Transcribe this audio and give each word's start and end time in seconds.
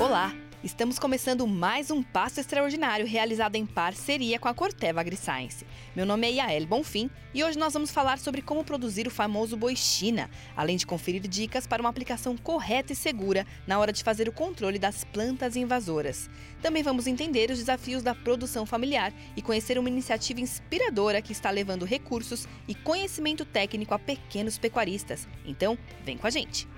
Olá! 0.00 0.32
Estamos 0.62 0.96
começando 0.96 1.44
mais 1.44 1.90
um 1.90 2.04
Passo 2.04 2.38
Extraordinário 2.38 3.04
realizado 3.04 3.56
em 3.56 3.66
parceria 3.66 4.38
com 4.38 4.46
a 4.46 4.54
Corteva 4.54 5.00
AgriScience. 5.00 5.66
Meu 5.94 6.06
nome 6.06 6.28
é 6.28 6.30
Yael 6.34 6.66
Bonfim 6.66 7.10
e 7.34 7.42
hoje 7.42 7.58
nós 7.58 7.72
vamos 7.72 7.90
falar 7.90 8.20
sobre 8.20 8.40
como 8.40 8.62
produzir 8.62 9.08
o 9.08 9.10
famoso 9.10 9.56
boi 9.56 9.74
China, 9.74 10.30
além 10.56 10.76
de 10.76 10.86
conferir 10.86 11.22
dicas 11.22 11.66
para 11.66 11.82
uma 11.82 11.90
aplicação 11.90 12.36
correta 12.36 12.92
e 12.92 12.96
segura 12.96 13.44
na 13.66 13.76
hora 13.80 13.92
de 13.92 14.04
fazer 14.04 14.28
o 14.28 14.32
controle 14.32 14.78
das 14.78 15.02
plantas 15.02 15.56
invasoras. 15.56 16.30
Também 16.62 16.84
vamos 16.84 17.08
entender 17.08 17.50
os 17.50 17.58
desafios 17.58 18.00
da 18.00 18.14
produção 18.14 18.64
familiar 18.64 19.12
e 19.36 19.42
conhecer 19.42 19.80
uma 19.80 19.88
iniciativa 19.88 20.40
inspiradora 20.40 21.20
que 21.20 21.32
está 21.32 21.50
levando 21.50 21.84
recursos 21.84 22.46
e 22.68 22.74
conhecimento 22.74 23.44
técnico 23.44 23.94
a 23.94 23.98
pequenos 23.98 24.58
pecuaristas. 24.58 25.26
Então, 25.44 25.76
vem 26.04 26.16
com 26.16 26.28
a 26.28 26.30
gente! 26.30 26.68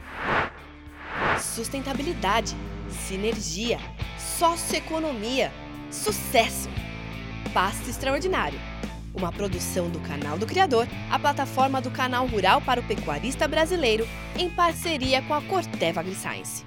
Sustentabilidade 1.39 2.57
sinergia, 2.91 3.79
socioeconomia, 4.19 5.53
sucesso. 5.91 6.69
Pasto 7.53 7.89
Extraordinário. 7.89 8.59
Uma 9.13 9.33
produção 9.33 9.91
do 9.91 9.99
canal 10.01 10.39
do 10.39 10.47
Criador, 10.47 10.87
a 11.11 11.19
plataforma 11.19 11.81
do 11.81 11.91
canal 11.91 12.27
rural 12.27 12.61
para 12.61 12.81
o 12.81 12.85
pecuarista 12.85 13.49
brasileiro, 13.49 14.07
em 14.39 14.49
parceria 14.49 15.21
com 15.23 15.35
a 15.35 15.43
Corteva 15.43 16.01
AgriScience. 16.01 16.65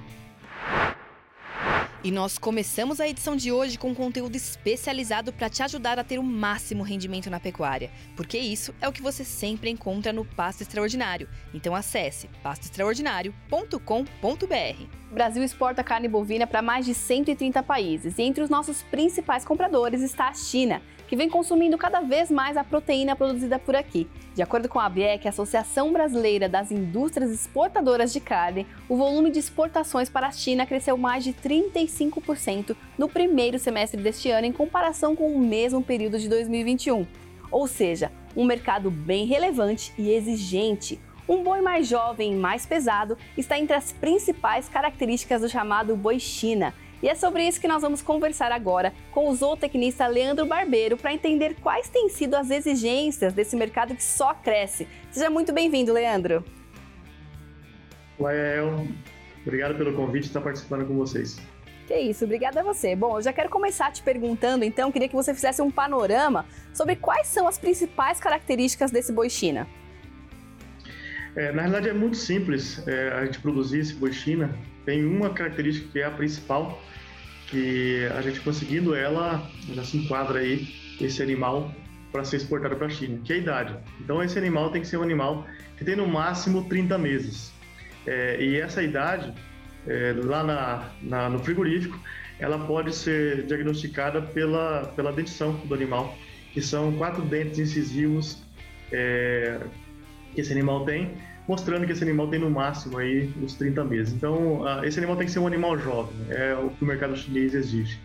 E 2.03 2.12
nós 2.12 2.38
começamos 2.38 2.99
a 2.99 3.08
edição 3.08 3.34
de 3.34 3.49
hoje 3.49 3.77
com 3.77 3.95
conteúdo 3.95 4.35
especializado 4.35 5.31
para 5.31 5.49
te 5.49 5.63
ajudar 5.63 5.98
a 5.98 6.04
ter 6.04 6.20
o 6.20 6.23
máximo 6.23 6.84
rendimento 6.84 7.30
na 7.30 7.40
pecuária, 7.40 7.90
porque 8.16 8.38
isso 8.38 8.76
é 8.81 8.90
o 8.90 8.91
que 8.91 9.02
você 9.02 9.23
sempre 9.23 9.70
encontra 9.70 10.12
no 10.12 10.26
Pasto 10.26 10.62
Extraordinário. 10.62 11.30
Então 11.54 11.73
acesse 11.73 12.27
pastoextraordinário.com.br. 12.44 14.84
O 15.09 15.13
Brasil 15.13 15.44
exporta 15.44 15.81
carne 15.81 16.09
bovina 16.09 16.45
para 16.45 16.62
mais 16.62 16.85
de 16.85 16.94
130 16.94 17.63
países 17.63 18.18
e 18.18 18.24
entre 18.24 18.43
os 18.43 18.49
nossos 18.49 18.84
principais 18.84 19.46
compradores 19.46 20.02
está 20.02 20.27
a 20.27 20.34
China 20.34 20.82
que 21.07 21.15
vem 21.15 21.29
consumindo 21.29 21.77
cada 21.77 22.01
vez 22.01 22.32
mais 22.32 22.57
a 22.57 22.63
proteína 22.63 23.15
produzida 23.15 23.59
por 23.59 23.76
aqui. 23.76 24.07
De 24.34 24.41
acordo 24.41 24.68
com 24.68 24.79
a 24.79 24.85
ABEC, 24.85 25.27
a 25.27 25.29
Associação 25.29 25.93
Brasileira 25.93 26.49
das 26.49 26.71
Indústrias 26.71 27.32
Exportadoras 27.32 28.12
de 28.12 28.20
Carne, 28.20 28.65
o 28.90 28.98
volume 28.98 29.29
de 29.29 29.40
exportações 29.40 30.09
para 30.09 30.27
a 30.27 30.31
China 30.31 30.65
cresceu 30.65 30.98
mais 30.98 31.24
de 31.24 31.34
35% 31.34 32.76
no 32.98 33.07
primeiro 33.07 33.59
semestre 33.59 34.01
deste 34.01 34.29
ano 34.29 34.48
em 34.48 34.51
comparação 34.51 35.15
com 35.15 35.27
o 35.27 35.40
mesmo 35.40 35.84
período 35.84 36.18
de 36.18 36.27
2021. 36.27 37.05
Ou 37.51 37.68
seja, 37.68 38.12
um 38.35 38.46
mercado 38.46 38.90
bem 38.90 39.26
relevante 39.26 39.93
e 39.98 40.12
exigente. 40.12 40.99
Um 41.29 41.41
boi 41.43 41.62
mais 41.62 41.87
jovem 41.87 42.34
e 42.34 42.35
mais 42.35 42.65
pesado 42.65 43.18
está 43.37 43.57
entre 43.57 43.76
as 43.76 43.91
principais 43.91 44.68
características 44.68 45.41
do 45.41 45.48
chamado 45.48 45.96
boi 45.96 46.20
China, 46.20 46.74
e 47.04 47.09
é 47.09 47.15
sobre 47.15 47.46
isso 47.46 47.59
que 47.59 47.68
nós 47.68 47.82
vamos 47.82 48.01
conversar 48.01 48.49
agora 48.54 48.93
com 49.12 49.27
o 49.27 49.35
zootecnista 49.35 50.07
Leandro 50.07 50.46
Barbeiro 50.46 50.96
para 50.96 51.13
entender 51.13 51.54
quais 51.62 51.90
têm 51.90 52.07
sido 52.07 52.34
as 52.34 52.49
exigências 52.49 53.34
desse 53.34 53.57
mercado 53.57 53.93
que 53.93 54.01
só 54.01 54.34
cresce. 54.34 54.87
Seja 55.12 55.29
muito 55.29 55.51
bem-vindo, 55.51 55.91
Leandro. 55.91 56.46
El. 58.18 58.87
Obrigado 59.46 59.76
pelo 59.76 59.93
convite 59.93 60.21
de 60.21 60.27
estar 60.29 60.40
participando 60.40 60.87
com 60.87 60.96
vocês. 60.96 61.41
Que 61.85 61.99
isso, 61.99 62.24
obrigada 62.24 62.62
a 62.62 62.63
você. 62.63 62.96
Bom, 62.96 63.18
eu 63.18 63.21
já 63.21 63.34
quero 63.34 63.49
começar 63.49 63.91
te 63.91 64.01
perguntando, 64.01 64.63
então, 64.63 64.90
queria 64.90 65.09
que 65.09 65.16
você 65.16 65.34
fizesse 65.34 65.62
um 65.62 65.69
panorama 65.69 66.46
sobre 66.74 66.96
quais 66.96 67.28
são 67.28 67.46
as 67.50 67.57
principais 67.57 68.18
características 68.18 68.91
desse 68.91 69.12
boi 69.12 69.29
China. 69.29 69.68
É, 71.35 71.51
na 71.51 71.63
realidade 71.63 71.89
é 71.89 71.94
muito 71.94 72.17
simples 72.17 72.85
é, 72.88 73.09
a 73.09 73.25
gente 73.25 73.39
produzir 73.39 73.79
esse 73.79 73.94
boi 73.94 74.13
China. 74.13 74.53
Tem 74.85 75.03
uma 75.06 75.29
característica 75.31 75.90
que 75.91 76.00
é 76.00 76.06
a 76.06 76.12
principal, 76.12 76.81
que 77.47 78.06
a 78.16 78.22
gente 78.22 78.40
conseguindo 78.41 78.94
ela, 78.94 79.50
já 79.73 79.84
se 79.84 79.97
enquadra 79.97 80.40
aí 80.40 80.67
esse 81.01 81.22
animal 81.23 81.73
para 82.12 82.24
ser 82.24 82.38
exportado 82.38 82.75
para 82.75 82.88
a 82.88 82.90
China, 82.90 83.19
que 83.24 83.34
é 83.34 83.38
a 83.38 83.40
idade. 83.40 83.75
Então 84.00 84.22
esse 84.22 84.38
animal 84.38 84.69
tem 84.69 84.81
que 84.81 84.88
ser 84.88 84.97
um 84.97 85.03
animal 85.03 85.47
que 85.78 85.84
tem 85.84 85.96
no 85.96 86.08
máximo 86.08 86.66
30 86.69 86.97
meses. 86.97 87.52
É, 88.06 88.38
e 88.40 88.59
essa 88.59 88.84
idade, 88.84 89.34
é, 89.88 90.13
lá 90.24 90.44
na, 90.44 90.90
na, 91.02 91.29
no 91.29 91.40
frigorífico, 91.40 92.00
ela 92.40 92.59
pode 92.68 92.94
ser 92.94 93.46
diagnosticada 93.47 94.22
pela, 94.22 94.91
pela 94.96 95.12
dentição 95.12 95.53
do 95.66 95.74
animal, 95.74 96.16
que 96.53 96.62
são 96.62 96.91
quatro 96.94 97.24
dentes 97.24 97.58
incisivos 97.58 98.44
é, 98.91 99.59
que 100.34 100.42
esse 100.42 100.52
animal 100.52 100.86
tem, 100.86 101.12
mostrando 101.48 101.86
que 101.86 101.92
esse 101.92 102.04
animal 102.04 102.28
tem 102.28 102.40
no 102.40 102.50
máximo 102.50 102.98
aí 102.98 103.32
uns 103.42 103.56
30 103.56 103.84
meses. 103.84 104.14
Então, 104.14 104.62
uh, 104.62 104.84
esse 104.84 104.98
animal 105.00 105.16
tem 105.16 105.26
que 105.26 105.32
ser 105.32 105.40
um 105.40 105.48
animal 105.48 105.78
jovem, 105.78 106.16
é 106.30 106.56
o 106.56 106.70
que 106.70 106.84
o 106.84 106.88
mercado 106.88 107.16
chinês 107.16 107.54
exige. 107.54 108.00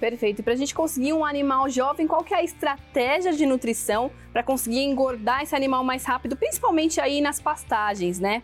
Perfeito. 0.00 0.40
E 0.40 0.42
para 0.42 0.52
a 0.52 0.56
gente 0.56 0.74
conseguir 0.74 1.12
um 1.12 1.24
animal 1.24 1.68
jovem, 1.68 2.06
qual 2.06 2.22
que 2.22 2.32
é 2.32 2.38
a 2.38 2.44
estratégia 2.44 3.32
de 3.32 3.44
nutrição 3.44 4.10
para 4.32 4.42
conseguir 4.42 4.84
engordar 4.84 5.42
esse 5.42 5.54
animal 5.54 5.82
mais 5.82 6.04
rápido, 6.04 6.36
principalmente 6.36 7.00
aí 7.00 7.20
nas 7.20 7.40
pastagens, 7.40 8.20
né? 8.20 8.42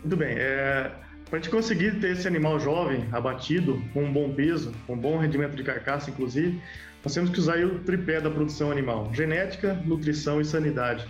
Muito 0.00 0.16
bem. 0.16 0.34
É, 0.36 0.90
para 1.28 1.38
a 1.38 1.42
gente 1.42 1.50
conseguir 1.50 1.98
ter 1.98 2.12
esse 2.12 2.28
animal 2.28 2.60
jovem, 2.60 3.08
abatido, 3.10 3.82
com 3.92 4.04
um 4.04 4.12
bom 4.12 4.32
peso, 4.32 4.72
com 4.86 4.94
um 4.94 4.98
bom 4.98 5.18
rendimento 5.18 5.56
de 5.56 5.64
carcaça, 5.64 6.10
inclusive, 6.10 6.60
nós 7.02 7.14
temos 7.14 7.30
que 7.30 7.40
usar 7.40 7.58
o 7.64 7.80
tripé 7.80 8.20
da 8.20 8.30
produção 8.30 8.70
animal: 8.70 9.10
genética, 9.12 9.74
nutrição 9.84 10.40
e 10.40 10.44
sanidade. 10.44 11.08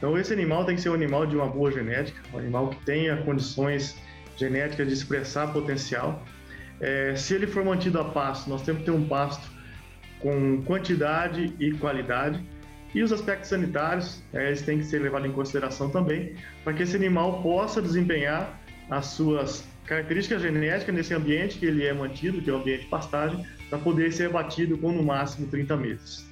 Então, 0.00 0.16
esse 0.16 0.32
animal 0.32 0.64
tem 0.64 0.76
que 0.76 0.80
ser 0.80 0.88
um 0.88 0.94
animal 0.94 1.26
de 1.26 1.36
uma 1.36 1.46
boa 1.46 1.70
genética, 1.70 2.18
um 2.32 2.38
animal 2.38 2.70
que 2.70 2.82
tenha 2.86 3.18
condições 3.18 3.94
genéticas 4.34 4.86
de 4.88 4.94
expressar 4.94 5.52
potencial. 5.52 6.24
É, 6.80 7.14
se 7.14 7.34
ele 7.34 7.46
for 7.46 7.62
mantido 7.62 8.00
a 8.00 8.04
pasto, 8.04 8.48
nós 8.48 8.62
temos 8.62 8.80
que 8.80 8.86
ter 8.86 8.96
um 8.96 9.06
pasto 9.06 9.46
com 10.18 10.62
quantidade 10.62 11.54
e 11.60 11.72
qualidade. 11.72 12.42
E 12.94 13.02
os 13.02 13.12
aspectos 13.12 13.50
sanitários, 13.50 14.22
é, 14.32 14.46
eles 14.46 14.62
têm 14.62 14.78
que 14.78 14.84
ser 14.84 15.02
levados 15.02 15.28
em 15.28 15.32
consideração 15.32 15.90
também, 15.90 16.34
para 16.64 16.72
que 16.72 16.82
esse 16.82 16.96
animal 16.96 17.42
possa 17.42 17.82
desempenhar 17.82 18.58
as 18.88 19.04
suas 19.08 19.68
características 19.84 20.40
genéticas 20.40 20.94
nesse 20.94 21.12
ambiente 21.12 21.58
que 21.58 21.66
ele 21.66 21.84
é 21.84 21.92
mantido, 21.92 22.40
que 22.40 22.48
é 22.48 22.54
o 22.54 22.56
ambiente 22.56 22.84
de 22.84 22.88
pastagem, 22.88 23.44
para 23.68 23.78
poder 23.78 24.10
ser 24.14 24.30
abatido 24.30 24.78
com 24.78 24.92
no 24.92 25.02
máximo 25.02 25.46
30 25.46 25.76
meses. 25.76 26.29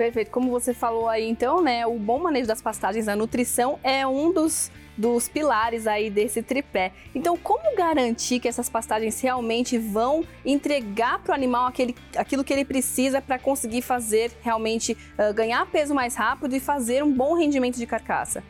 Perfeito. 0.00 0.30
Como 0.30 0.50
você 0.50 0.72
falou 0.72 1.10
aí, 1.10 1.28
então, 1.28 1.62
né, 1.62 1.86
o 1.86 1.98
bom 1.98 2.18
manejo 2.18 2.48
das 2.48 2.62
pastagens, 2.62 3.06
a 3.06 3.14
nutrição 3.14 3.78
é 3.84 4.06
um 4.06 4.32
dos, 4.32 4.72
dos 4.96 5.28
pilares 5.28 5.86
aí 5.86 6.08
desse 6.08 6.42
tripé. 6.42 6.92
Então, 7.14 7.36
como 7.36 7.76
garantir 7.76 8.40
que 8.40 8.48
essas 8.48 8.66
pastagens 8.66 9.20
realmente 9.20 9.76
vão 9.76 10.24
entregar 10.42 11.18
para 11.18 11.32
o 11.32 11.34
animal 11.34 11.66
aquele, 11.66 11.94
aquilo 12.16 12.42
que 12.42 12.50
ele 12.50 12.64
precisa 12.64 13.20
para 13.20 13.38
conseguir 13.38 13.82
fazer 13.82 14.32
realmente 14.40 14.96
uh, 15.18 15.34
ganhar 15.34 15.66
peso 15.66 15.94
mais 15.94 16.14
rápido 16.14 16.56
e 16.56 16.60
fazer 16.60 17.04
um 17.04 17.12
bom 17.12 17.36
rendimento 17.36 17.76
de 17.76 17.86
carcaça? 17.86 18.42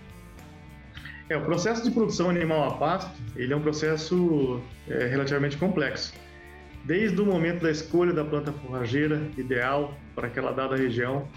É, 1.29 1.37
o 1.37 1.45
processo 1.45 1.83
de 1.83 1.91
produção 1.91 2.31
animal 2.31 2.69
a 2.69 2.75
pasto, 2.77 3.11
ele 3.35 3.53
é 3.53 3.57
um 3.57 3.61
processo 3.61 4.63
é, 4.89 5.07
relativamente 5.07 5.57
complexo. 5.57 6.13
Desde 6.91 7.21
o 7.21 7.25
momento 7.25 7.63
da 7.63 7.71
escolha 7.71 8.13
da 8.13 8.25
planta 8.25 8.51
forrageira 8.51 9.23
ideal 9.39 9.97
para 10.13 10.27
aquela 10.27 10.51
dada 10.51 10.75
região, 10.75 11.29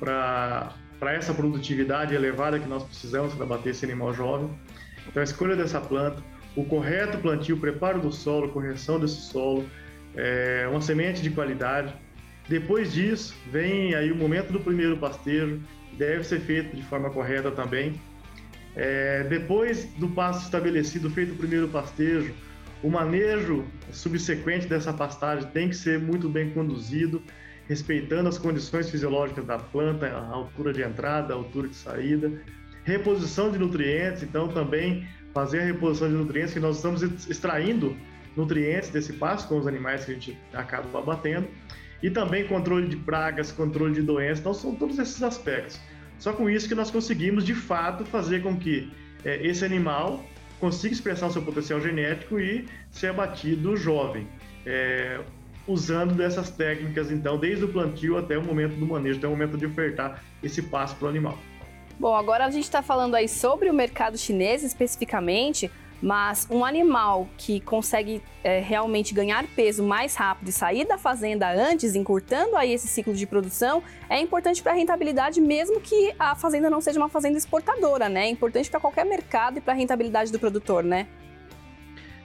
para 0.00 0.72
essa 1.12 1.34
produtividade 1.34 2.14
elevada 2.14 2.58
que 2.58 2.66
nós 2.66 2.82
precisamos 2.84 3.34
para 3.34 3.44
bater 3.44 3.72
esse 3.72 3.84
animal 3.84 4.14
jovem. 4.14 4.48
Então, 5.06 5.20
a 5.20 5.24
escolha 5.24 5.54
dessa 5.54 5.78
planta, 5.78 6.22
o 6.56 6.64
correto 6.64 7.18
plantio, 7.18 7.56
o 7.56 7.60
preparo 7.60 8.00
do 8.00 8.10
solo, 8.10 8.48
correção 8.48 8.98
desse 8.98 9.20
solo, 9.30 9.68
é, 10.16 10.66
uma 10.70 10.80
semente 10.80 11.20
de 11.20 11.28
qualidade. 11.28 11.94
Depois 12.48 12.90
disso, 12.94 13.36
vem 13.52 13.94
aí 13.94 14.10
o 14.10 14.16
momento 14.16 14.54
do 14.54 14.60
primeiro 14.60 14.96
pastejo, 14.96 15.60
deve 15.98 16.24
ser 16.24 16.40
feito 16.40 16.74
de 16.74 16.82
forma 16.82 17.10
correta 17.10 17.50
também. 17.50 18.00
É, 18.74 19.22
depois 19.24 19.84
do 19.98 20.08
pasto 20.08 20.44
estabelecido, 20.44 21.10
feito 21.10 21.34
o 21.34 21.36
primeiro 21.36 21.68
pastejo, 21.68 22.32
o 22.84 22.90
manejo 22.90 23.64
subsequente 23.90 24.66
dessa 24.66 24.92
pastagem 24.92 25.48
tem 25.52 25.70
que 25.70 25.74
ser 25.74 25.98
muito 25.98 26.28
bem 26.28 26.50
conduzido, 26.50 27.22
respeitando 27.66 28.28
as 28.28 28.36
condições 28.36 28.90
fisiológicas 28.90 29.46
da 29.46 29.58
planta, 29.58 30.06
a 30.06 30.26
altura 30.26 30.70
de 30.70 30.82
entrada, 30.82 31.32
a 31.32 31.36
altura 31.36 31.66
de 31.66 31.76
saída. 31.76 32.30
Reposição 32.84 33.50
de 33.50 33.58
nutrientes, 33.58 34.22
então 34.22 34.48
também 34.48 35.08
fazer 35.32 35.60
a 35.60 35.64
reposição 35.64 36.08
de 36.08 36.14
nutrientes, 36.14 36.52
que 36.52 36.60
nós 36.60 36.76
estamos 36.76 37.02
extraindo 37.26 37.96
nutrientes 38.36 38.90
desse 38.90 39.14
pasto 39.14 39.48
com 39.48 39.58
os 39.58 39.66
animais 39.66 40.04
que 40.04 40.10
a 40.10 40.14
gente 40.14 40.38
acaba 40.52 40.98
abatendo. 40.98 41.48
E 42.02 42.10
também 42.10 42.46
controle 42.46 42.86
de 42.86 42.96
pragas, 42.96 43.50
controle 43.50 43.94
de 43.94 44.02
doenças, 44.02 44.40
então 44.40 44.52
são 44.52 44.74
todos 44.74 44.98
esses 44.98 45.22
aspectos. 45.22 45.80
Só 46.18 46.34
com 46.34 46.50
isso 46.50 46.68
que 46.68 46.74
nós 46.74 46.90
conseguimos, 46.90 47.46
de 47.46 47.54
fato, 47.54 48.04
fazer 48.04 48.42
com 48.42 48.54
que 48.54 48.92
é, 49.24 49.42
esse 49.46 49.64
animal 49.64 50.22
consiga 50.60 50.94
expressar 50.94 51.26
o 51.26 51.32
seu 51.32 51.42
potencial 51.42 51.80
genético 51.80 52.38
e 52.38 52.66
ser 52.90 53.08
abatido 53.08 53.76
jovem. 53.76 54.26
É, 54.66 55.20
usando 55.66 56.14
dessas 56.14 56.50
técnicas, 56.50 57.10
então, 57.10 57.38
desde 57.38 57.64
o 57.64 57.68
plantio 57.68 58.18
até 58.18 58.36
o 58.36 58.42
momento 58.42 58.74
do 58.76 58.86
manejo, 58.86 59.18
até 59.18 59.26
o 59.26 59.30
momento 59.30 59.56
de 59.56 59.66
ofertar 59.66 60.22
esse 60.42 60.62
passo 60.62 60.94
para 60.96 61.06
o 61.06 61.08
animal. 61.08 61.38
Bom, 61.98 62.14
agora 62.14 62.44
a 62.44 62.50
gente 62.50 62.64
está 62.64 62.82
falando 62.82 63.14
aí 63.14 63.28
sobre 63.28 63.70
o 63.70 63.74
mercado 63.74 64.18
chinês 64.18 64.62
especificamente, 64.62 65.70
Mas 66.04 66.46
um 66.50 66.62
animal 66.62 67.26
que 67.38 67.60
consegue 67.60 68.20
é, 68.42 68.60
realmente 68.60 69.14
ganhar 69.14 69.42
peso 69.56 69.82
mais 69.82 70.14
rápido 70.14 70.48
e 70.48 70.52
sair 70.52 70.86
da 70.86 70.98
fazenda 70.98 71.50
antes, 71.50 71.94
encurtando 71.94 72.56
aí 72.56 72.74
esse 72.74 72.86
ciclo 72.86 73.14
de 73.14 73.26
produção, 73.26 73.82
é 74.10 74.20
importante 74.20 74.62
para 74.62 74.72
a 74.72 74.74
rentabilidade, 74.74 75.40
mesmo 75.40 75.80
que 75.80 76.14
a 76.18 76.34
fazenda 76.34 76.68
não 76.68 76.82
seja 76.82 77.00
uma 77.00 77.08
fazenda 77.08 77.38
exportadora, 77.38 78.06
né? 78.10 78.26
É 78.26 78.28
importante 78.28 78.70
para 78.70 78.78
qualquer 78.78 79.06
mercado 79.06 79.56
e 79.56 79.60
para 79.62 79.72
a 79.72 79.76
rentabilidade 79.76 80.30
do 80.30 80.38
produtor, 80.38 80.84
né? 80.84 81.06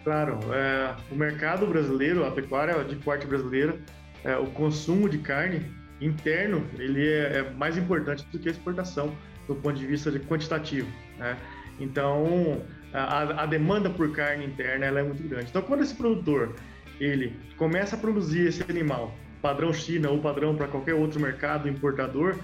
Claro, 0.03 0.39
é, 0.53 0.93
o 1.09 1.15
mercado 1.15 1.65
brasileiro, 1.65 2.25
a 2.25 2.31
pecuária 2.31 2.83
de 2.83 2.97
corte 2.97 3.25
brasileira, 3.25 3.79
é, 4.25 4.35
o 4.35 4.47
consumo 4.47 5.07
de 5.07 5.19
carne 5.19 5.73
interno, 6.01 6.67
ele 6.77 7.07
é, 7.07 7.37
é, 7.37 7.49
mais 7.51 7.77
importante 7.77 8.27
do 8.29 8.39
que 8.39 8.49
a 8.49 8.51
exportação, 8.51 9.15
do 9.47 9.55
ponto 9.55 9.79
de 9.79 9.87
vista 9.87 10.11
de 10.11 10.19
quantitativo, 10.19 10.91
né? 11.17 11.37
Então, 11.79 12.61
a, 12.93 13.43
a, 13.43 13.45
demanda 13.45 13.89
por 13.89 14.11
carne 14.11 14.45
interna 14.45 14.85
ela 14.85 14.99
é 14.99 15.03
muito 15.03 15.21
grande. 15.27 15.47
Então, 15.49 15.61
quando 15.61 15.81
esse 15.81 15.95
produtor 15.95 16.55
ele 16.99 17.35
começa 17.57 17.95
a 17.95 17.99
produzir 17.99 18.47
esse 18.47 18.63
animal 18.69 19.15
padrão 19.41 19.71
China 19.71 20.09
ou 20.09 20.19
padrão 20.19 20.55
para 20.55 20.67
qualquer 20.67 20.93
outro 20.93 21.19
mercado 21.19 21.69
importador, 21.69 22.35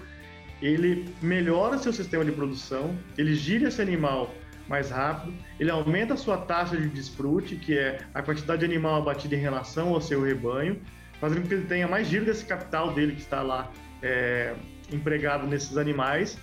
ele 0.62 1.12
melhora 1.20 1.78
seu 1.78 1.92
sistema 1.92 2.24
de 2.24 2.32
produção, 2.32 2.96
ele 3.18 3.34
gira 3.34 3.68
esse 3.68 3.82
animal 3.82 4.34
mais 4.68 4.90
rápido, 4.90 5.34
ele 5.60 5.70
aumenta 5.70 6.14
a 6.14 6.16
sua 6.16 6.38
taxa 6.38 6.76
de 6.76 6.88
desfrute, 6.88 7.56
que 7.56 7.76
é 7.76 8.00
a 8.14 8.22
quantidade 8.22 8.60
de 8.60 8.64
animal 8.64 9.02
abatida 9.02 9.36
em 9.36 9.38
relação 9.38 9.94
ao 9.94 10.00
seu 10.00 10.22
rebanho, 10.22 10.80
fazendo 11.20 11.42
com 11.42 11.48
que 11.48 11.54
ele 11.54 11.66
tenha 11.66 11.86
mais 11.86 12.08
giro 12.08 12.24
desse 12.24 12.44
capital 12.44 12.92
dele 12.92 13.12
que 13.12 13.20
está 13.20 13.42
lá 13.42 13.70
é, 14.02 14.54
empregado 14.92 15.46
nesses 15.46 15.76
animais, 15.76 16.38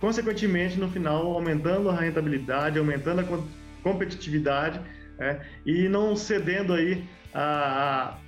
consequentemente, 0.00 0.78
no 0.78 0.88
final, 0.88 1.32
aumentando 1.32 1.90
a 1.90 1.96
rentabilidade, 1.96 2.78
aumentando 2.78 3.20
a 3.20 3.24
competitividade 3.82 4.80
é, 5.18 5.40
e 5.64 5.88
não 5.88 6.16
cedendo 6.16 6.72
aí 6.72 7.04
a, 7.32 8.18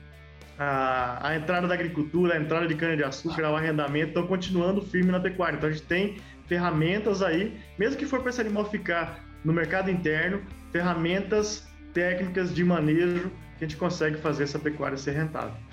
a, 0.58 1.28
a, 1.28 1.36
entrada 1.36 1.66
da 1.66 1.74
agricultura, 1.74 2.34
a 2.34 2.38
entrada 2.38 2.66
de 2.66 2.74
cana-de-açúcar, 2.74 3.44
ao 3.44 3.56
arrendamento, 3.56 4.08
estão 4.08 4.26
continuando 4.26 4.82
firme 4.82 5.10
na 5.10 5.20
pecuária. 5.20 5.56
Então, 5.56 5.68
a 5.68 5.72
gente 5.72 5.84
tem 5.84 6.16
ferramentas 6.46 7.22
aí, 7.22 7.58
mesmo 7.78 7.98
que 7.98 8.06
for 8.06 8.20
para 8.20 8.30
esse 8.30 8.40
animal 8.40 8.70
ficar 8.70 9.24
no 9.44 9.52
mercado 9.52 9.90
interno, 9.90 10.42
ferramentas 10.72 11.66
técnicas 11.92 12.54
de 12.54 12.64
manejo 12.64 13.30
que 13.58 13.64
a 13.64 13.68
gente 13.68 13.76
consegue 13.76 14.18
fazer 14.18 14.44
essa 14.44 14.58
pecuária 14.58 14.96
ser 14.96 15.12
rentável. 15.12 15.65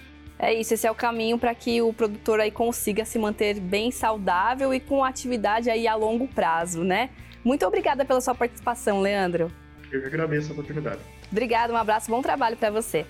É 0.44 0.54
isso, 0.54 0.74
esse 0.74 0.86
é 0.86 0.92
o 0.92 0.96
caminho 0.96 1.40
para 1.40 1.56
que 1.56 1.82
o 1.82 1.94
produtor 1.94 2.42
aí 2.42 2.52
consiga 2.52 3.06
se 3.06 3.18
manter 3.18 3.62
bem 3.62 3.92
saudável 3.92 4.74
e 4.74 4.80
com 4.82 5.02
atividade 5.02 5.70
aí 5.70 5.88
a 5.88 5.96
longo 5.96 6.28
prazo, 6.28 6.84
né? 6.84 7.12
Muito 7.46 7.66
obrigada 7.66 8.04
pela 8.04 8.20
sua 8.20 8.36
participação, 8.36 9.00
Leandro. 9.00 9.50
Eu 9.90 10.02
que 10.02 10.08
agradeço 10.08 10.50
a 10.50 10.52
oportunidade. 10.52 11.00
Obrigada, 11.32 11.72
um 11.72 11.78
abraço, 11.78 12.12
bom 12.12 12.22
trabalho 12.22 12.58
para 12.58 12.70
você. 12.70 13.06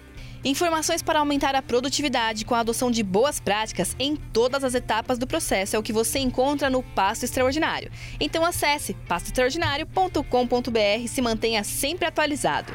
Informações 0.46 1.02
para 1.02 1.18
aumentar 1.18 1.56
a 1.56 1.62
produtividade 1.64 2.46
com 2.46 2.54
a 2.54 2.60
adoção 2.60 2.92
de 2.92 3.02
boas 3.02 3.40
práticas 3.40 3.96
em 3.98 4.16
todas 4.16 4.64
as 4.64 4.76
etapas 4.76 5.18
do 5.18 5.26
processo 5.26 5.76
é 5.76 5.80
o 5.80 5.84
que 5.84 5.92
você 5.92 6.20
encontra 6.20 6.70
no 6.70 6.84
Pasto 6.84 7.24
Extraordinário. 7.24 7.90
Então 8.20 8.46
acesse 8.46 8.94
pastoextraordinário.com.br 9.08 11.00
e 11.00 11.08
se 11.08 11.20
mantenha 11.20 11.64
sempre 11.64 12.06
atualizado. 12.06 12.72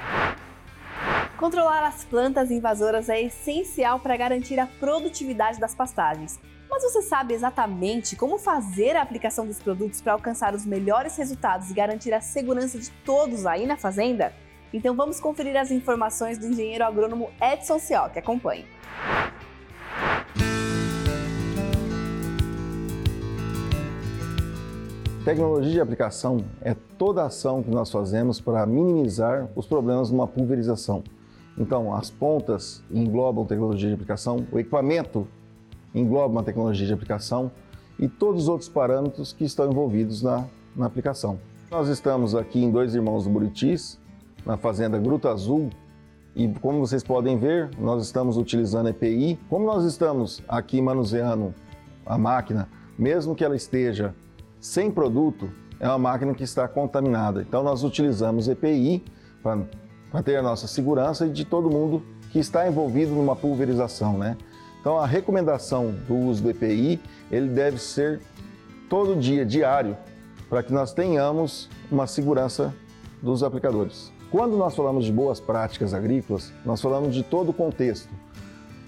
Controlar 1.39 1.87
as 1.87 2.05
plantas 2.05 2.51
invasoras 2.51 3.09
é 3.09 3.23
essencial 3.23 4.01
para 4.01 4.17
garantir 4.17 4.59
a 4.59 4.67
produtividade 4.67 5.61
das 5.61 5.73
pastagens. 5.73 6.41
Mas 6.69 6.83
você 6.83 7.01
sabe 7.01 7.33
exatamente 7.33 8.17
como 8.17 8.39
fazer 8.39 8.97
a 8.97 9.03
aplicação 9.03 9.47
dos 9.47 9.61
produtos 9.61 10.01
para 10.01 10.15
alcançar 10.15 10.53
os 10.53 10.67
melhores 10.67 11.17
resultados 11.17 11.71
e 11.71 11.75
garantir 11.75 12.13
a 12.13 12.21
segurança 12.21 12.77
de 12.77 12.91
todos 13.05 13.47
aí 13.47 13.67
na 13.67 13.77
fazenda? 13.77 14.33
Então 14.73 14.97
vamos 14.97 15.21
conferir 15.21 15.57
as 15.57 15.71
informações 15.71 16.39
do 16.39 16.47
engenheiro 16.47 16.85
agrônomo 16.85 17.31
Edson 17.41 17.79
Ciol, 17.79 18.11
que 18.11 18.19
acompanhe. 18.19 18.67
Tecnologia 25.25 25.75
de 25.75 25.81
aplicação 25.81 26.45
é 26.61 26.75
toda 26.75 27.25
ação 27.25 27.63
que 27.63 27.71
nós 27.71 27.93
fazemos 27.93 28.41
para 28.41 28.67
minimizar 28.67 29.49
os 29.55 29.69
problemas 29.69 30.09
de 30.09 30.15
uma 30.15 30.27
pulverização. 30.27 31.05
Então, 31.59 31.93
as 31.95 32.09
pontas 32.09 32.83
englobam 32.91 33.45
tecnologia 33.45 33.89
de 33.89 33.95
aplicação, 33.95 34.47
o 34.53 34.59
equipamento 34.59 35.27
engloba 35.95 36.29
uma 36.29 36.43
tecnologia 36.43 36.87
de 36.87 36.93
aplicação 36.93 37.51
e 37.99 38.07
todos 38.09 38.43
os 38.45 38.49
outros 38.49 38.69
parâmetros 38.69 39.33
que 39.33 39.45
estão 39.45 39.71
envolvidos 39.71 40.23
na, 40.23 40.47
na 40.77 40.87
aplicação. 40.87 41.39
Nós 41.71 41.89
estamos 41.89 42.35
aqui 42.35 42.63
em 42.63 42.71
Dois 42.71 42.95
Irmãos 42.95 43.25
do 43.25 43.31
Buritis, 43.31 43.99
na 44.47 44.57
fazenda 44.57 44.99
Gruta 44.99 45.31
Azul, 45.31 45.71
e 46.35 46.47
como 46.61 46.79
vocês 46.79 47.03
podem 47.03 47.37
ver, 47.37 47.69
nós 47.79 48.05
estamos 48.05 48.37
utilizando 48.37 48.89
EPI. 48.89 49.39
Como 49.51 49.67
nós 49.67 49.85
estamos 49.85 50.41
aqui 50.49 50.81
manuseando 50.81 51.53
a 52.07 52.17
máquina, 52.17 52.69
mesmo 52.97 53.35
que 53.35 53.45
ela 53.45 53.57
esteja 53.57 54.15
sem 54.61 54.89
produto, 54.89 55.51
é 55.81 55.89
uma 55.89 55.99
máquina 55.99 56.33
que 56.35 56.45
está 56.45 56.69
contaminada. 56.69 57.43
Então 57.43 57.65
nós 57.65 57.83
utilizamos 57.83 58.47
EPI 58.47 59.03
para 59.43 59.65
ter 60.25 60.37
a 60.37 60.43
nossa 60.43 60.67
segurança 60.67 61.27
e 61.27 61.31
de 61.31 61.45
todo 61.45 61.71
mundo 61.71 62.03
que 62.31 62.39
está 62.39 62.67
envolvido 62.67 63.13
numa 63.13 63.37
pulverização, 63.37 64.19
né? 64.19 64.37
Então 64.81 64.99
a 64.99 65.07
recomendação 65.07 65.95
do 66.07 66.15
uso 66.15 66.43
do 66.43 66.51
EPI, 66.51 67.01
ele 67.31 67.49
deve 67.49 67.79
ser 67.79 68.21
todo 68.89 69.17
dia, 69.17 69.45
diário, 69.45 69.97
para 70.49 70.63
que 70.63 70.73
nós 70.73 70.93
tenhamos 70.93 71.69
uma 71.91 72.07
segurança 72.07 72.75
dos 73.23 73.43
aplicadores. 73.43 74.13
Quando 74.31 74.57
nós 74.57 74.75
falamos 74.75 75.05
de 75.05 75.13
boas 75.13 75.41
práticas 75.41 75.95
agrícolas, 75.95 76.53
nós 76.65 76.81
falamos 76.81 77.15
de 77.15 77.23
todo 77.23 77.51
o 77.51 77.53
contexto. 77.53 78.13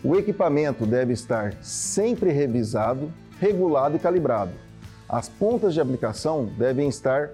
O 0.03 0.17
equipamento 0.17 0.87
deve 0.87 1.13
estar 1.13 1.55
sempre 1.63 2.31
revisado, 2.31 3.13
regulado 3.39 3.97
e 3.97 3.99
calibrado. 3.99 4.53
As 5.09 5.29
pontas 5.29 5.75
de 5.75 5.81
aplicação 5.81 6.47
devem 6.57 6.89
estar 6.89 7.31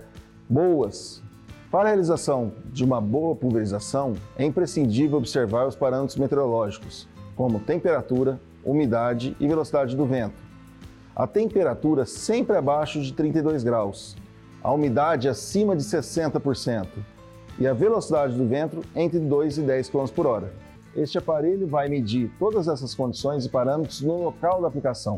boas. 0.48 1.22
Para 1.70 1.88
a 1.88 1.92
realização 1.92 2.52
de 2.66 2.84
uma 2.84 3.00
boa 3.00 3.34
pulverização, 3.34 4.14
é 4.38 4.44
imprescindível 4.44 5.18
observar 5.18 5.66
os 5.66 5.74
parâmetros 5.74 6.16
meteorológicos, 6.16 7.08
como 7.34 7.58
temperatura, 7.58 8.40
umidade 8.64 9.36
e 9.40 9.48
velocidade 9.48 9.96
do 9.96 10.06
vento. 10.06 10.40
A 11.14 11.26
temperatura 11.26 12.06
sempre 12.06 12.56
abaixo 12.56 13.02
de 13.02 13.12
32 13.12 13.64
graus, 13.64 14.16
a 14.62 14.72
umidade 14.72 15.28
acima 15.28 15.74
de 15.74 15.82
60% 15.82 16.86
e 17.58 17.66
a 17.66 17.74
velocidade 17.74 18.36
do 18.36 18.46
vento 18.46 18.80
entre 18.94 19.18
2 19.18 19.58
e 19.58 19.62
10 19.62 19.90
km 19.90 20.06
por 20.14 20.26
hora. 20.26 20.54
Este 20.94 21.18
aparelho 21.18 21.66
vai 21.66 21.88
medir 21.88 22.30
todas 22.38 22.68
essas 22.68 22.94
condições 22.94 23.44
e 23.44 23.48
parâmetros 23.48 24.02
no 24.02 24.22
local 24.22 24.62
da 24.62 24.68
aplicação. 24.68 25.16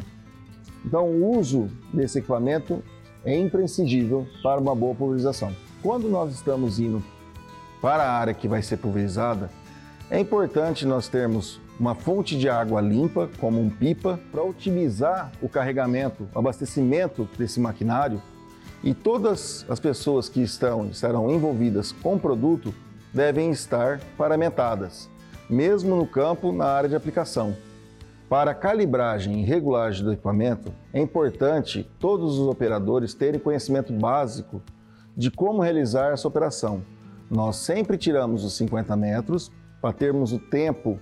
Então, 0.84 1.08
o 1.08 1.38
uso 1.38 1.68
desse 1.92 2.20
equipamento 2.20 2.82
é 3.22 3.36
imprescindível 3.36 4.26
para 4.42 4.60
uma 4.60 4.74
boa 4.74 4.94
pulverização. 4.94 5.52
Quando 5.80 6.08
nós 6.08 6.34
estamos 6.34 6.80
indo 6.80 7.00
para 7.80 8.02
a 8.02 8.12
área 8.12 8.34
que 8.34 8.48
vai 8.48 8.60
ser 8.62 8.78
pulverizada, 8.78 9.48
é 10.10 10.18
importante 10.18 10.84
nós 10.84 11.06
termos 11.06 11.60
uma 11.78 11.94
fonte 11.94 12.36
de 12.36 12.48
água 12.48 12.80
limpa, 12.80 13.30
como 13.38 13.60
um 13.60 13.70
pipa, 13.70 14.18
para 14.32 14.42
otimizar 14.42 15.30
o 15.40 15.48
carregamento, 15.48 16.28
o 16.34 16.38
abastecimento 16.38 17.28
desse 17.38 17.60
maquinário 17.60 18.20
e 18.82 18.92
todas 18.92 19.64
as 19.68 19.78
pessoas 19.78 20.28
que 20.28 20.42
estão 20.42 20.86
estarão 20.86 21.30
envolvidas 21.30 21.92
com 21.92 22.16
o 22.16 22.20
produto 22.20 22.74
devem 23.14 23.52
estar 23.52 24.00
paramentadas, 24.16 25.08
mesmo 25.48 25.94
no 25.94 26.08
campo 26.08 26.50
na 26.50 26.66
área 26.66 26.88
de 26.88 26.96
aplicação. 26.96 27.56
Para 28.28 28.52
calibragem 28.52 29.40
e 29.40 29.44
regulagem 29.44 30.04
do 30.04 30.12
equipamento, 30.12 30.72
é 30.92 31.00
importante 31.00 31.88
todos 32.00 32.36
os 32.36 32.48
operadores 32.48 33.14
terem 33.14 33.40
conhecimento 33.40 33.92
básico 33.92 34.60
de 35.18 35.32
como 35.32 35.60
realizar 35.60 36.12
essa 36.12 36.28
operação. 36.28 36.80
Nós 37.28 37.56
sempre 37.56 37.98
tiramos 37.98 38.44
os 38.44 38.56
50 38.56 38.94
metros 38.96 39.50
para 39.82 39.92
termos 39.92 40.32
o 40.32 40.38
tempo 40.38 41.00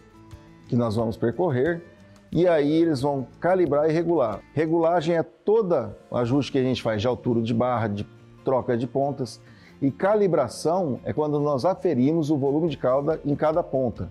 que 0.67 0.75
nós 0.75 0.97
vamos 0.97 1.19
percorrer 1.19 1.85
e 2.33 2.49
aí 2.49 2.73
eles 2.73 3.03
vão 3.03 3.27
calibrar 3.39 3.91
e 3.91 3.93
regular. 3.93 4.41
Regulagem 4.55 5.17
é 5.17 5.23
toda 5.23 5.95
o 6.11 6.17
ajuste 6.17 6.51
que 6.51 6.59
a 6.59 6.63
gente 6.63 6.83
faz 6.83 7.03
de 7.03 7.07
altura 7.07 7.43
de 7.43 7.53
barra, 7.53 7.89
de 7.89 8.07
troca 8.43 8.75
de 8.75 8.87
pontas. 8.87 9.39
E 9.83 9.91
calibração 9.91 10.99
é 11.05 11.13
quando 11.13 11.39
nós 11.39 11.67
aferimos 11.67 12.31
o 12.31 12.39
volume 12.39 12.71
de 12.71 12.79
calda 12.79 13.21
em 13.23 13.37
cada 13.37 13.63
ponta. 13.63 14.11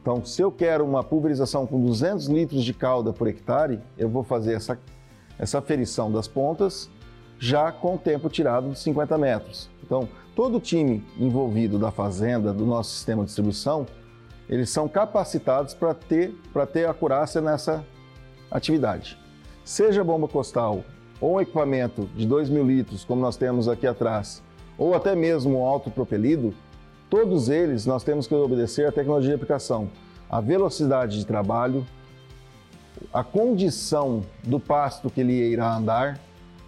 Então, 0.00 0.24
se 0.24 0.40
eu 0.40 0.52
quero 0.52 0.84
uma 0.84 1.02
pulverização 1.02 1.66
com 1.66 1.84
200 1.84 2.28
litros 2.28 2.62
de 2.62 2.72
calda 2.72 3.12
por 3.12 3.26
hectare, 3.26 3.80
eu 3.98 4.08
vou 4.08 4.22
fazer 4.22 4.54
essa, 4.54 4.78
essa 5.36 5.58
aferição 5.58 6.10
das 6.10 6.28
pontas 6.28 6.88
já 7.40 7.72
com 7.72 7.96
o 7.96 7.98
tempo 7.98 8.28
tirado 8.28 8.70
de 8.70 8.78
50 8.78 9.18
metros. 9.18 9.68
Então, 9.82 10.08
todo 10.36 10.58
o 10.58 10.60
time 10.60 11.04
envolvido 11.18 11.76
da 11.76 11.90
fazenda, 11.90 12.52
do 12.52 12.64
nosso 12.64 12.94
sistema 12.94 13.22
de 13.22 13.26
distribuição, 13.26 13.84
eles 14.48 14.70
são 14.70 14.86
capacitados 14.86 15.74
para 15.74 15.92
ter, 15.92 16.32
ter 16.72 16.88
acurácia 16.88 17.40
nessa 17.40 17.84
atividade. 18.48 19.18
Seja 19.64 20.04
bomba 20.04 20.28
costal 20.28 20.84
ou 21.20 21.34
um 21.34 21.40
equipamento 21.40 22.08
de 22.14 22.24
2 22.24 22.48
mil 22.48 22.64
litros, 22.64 23.04
como 23.04 23.20
nós 23.20 23.36
temos 23.36 23.68
aqui 23.68 23.86
atrás, 23.86 24.42
ou 24.78 24.94
até 24.94 25.16
mesmo 25.16 25.58
um 25.58 25.64
autopropelido, 25.64 26.54
Todos 27.10 27.48
eles 27.48 27.86
nós 27.86 28.04
temos 28.04 28.28
que 28.28 28.34
obedecer 28.36 28.86
à 28.86 28.92
tecnologia 28.92 29.30
de 29.30 29.34
aplicação, 29.34 29.90
a 30.30 30.40
velocidade 30.40 31.18
de 31.18 31.26
trabalho, 31.26 31.84
a 33.12 33.24
condição 33.24 34.22
do 34.44 34.60
pasto 34.60 35.10
que 35.10 35.20
ele 35.20 35.32
irá 35.32 35.76
andar, 35.76 36.20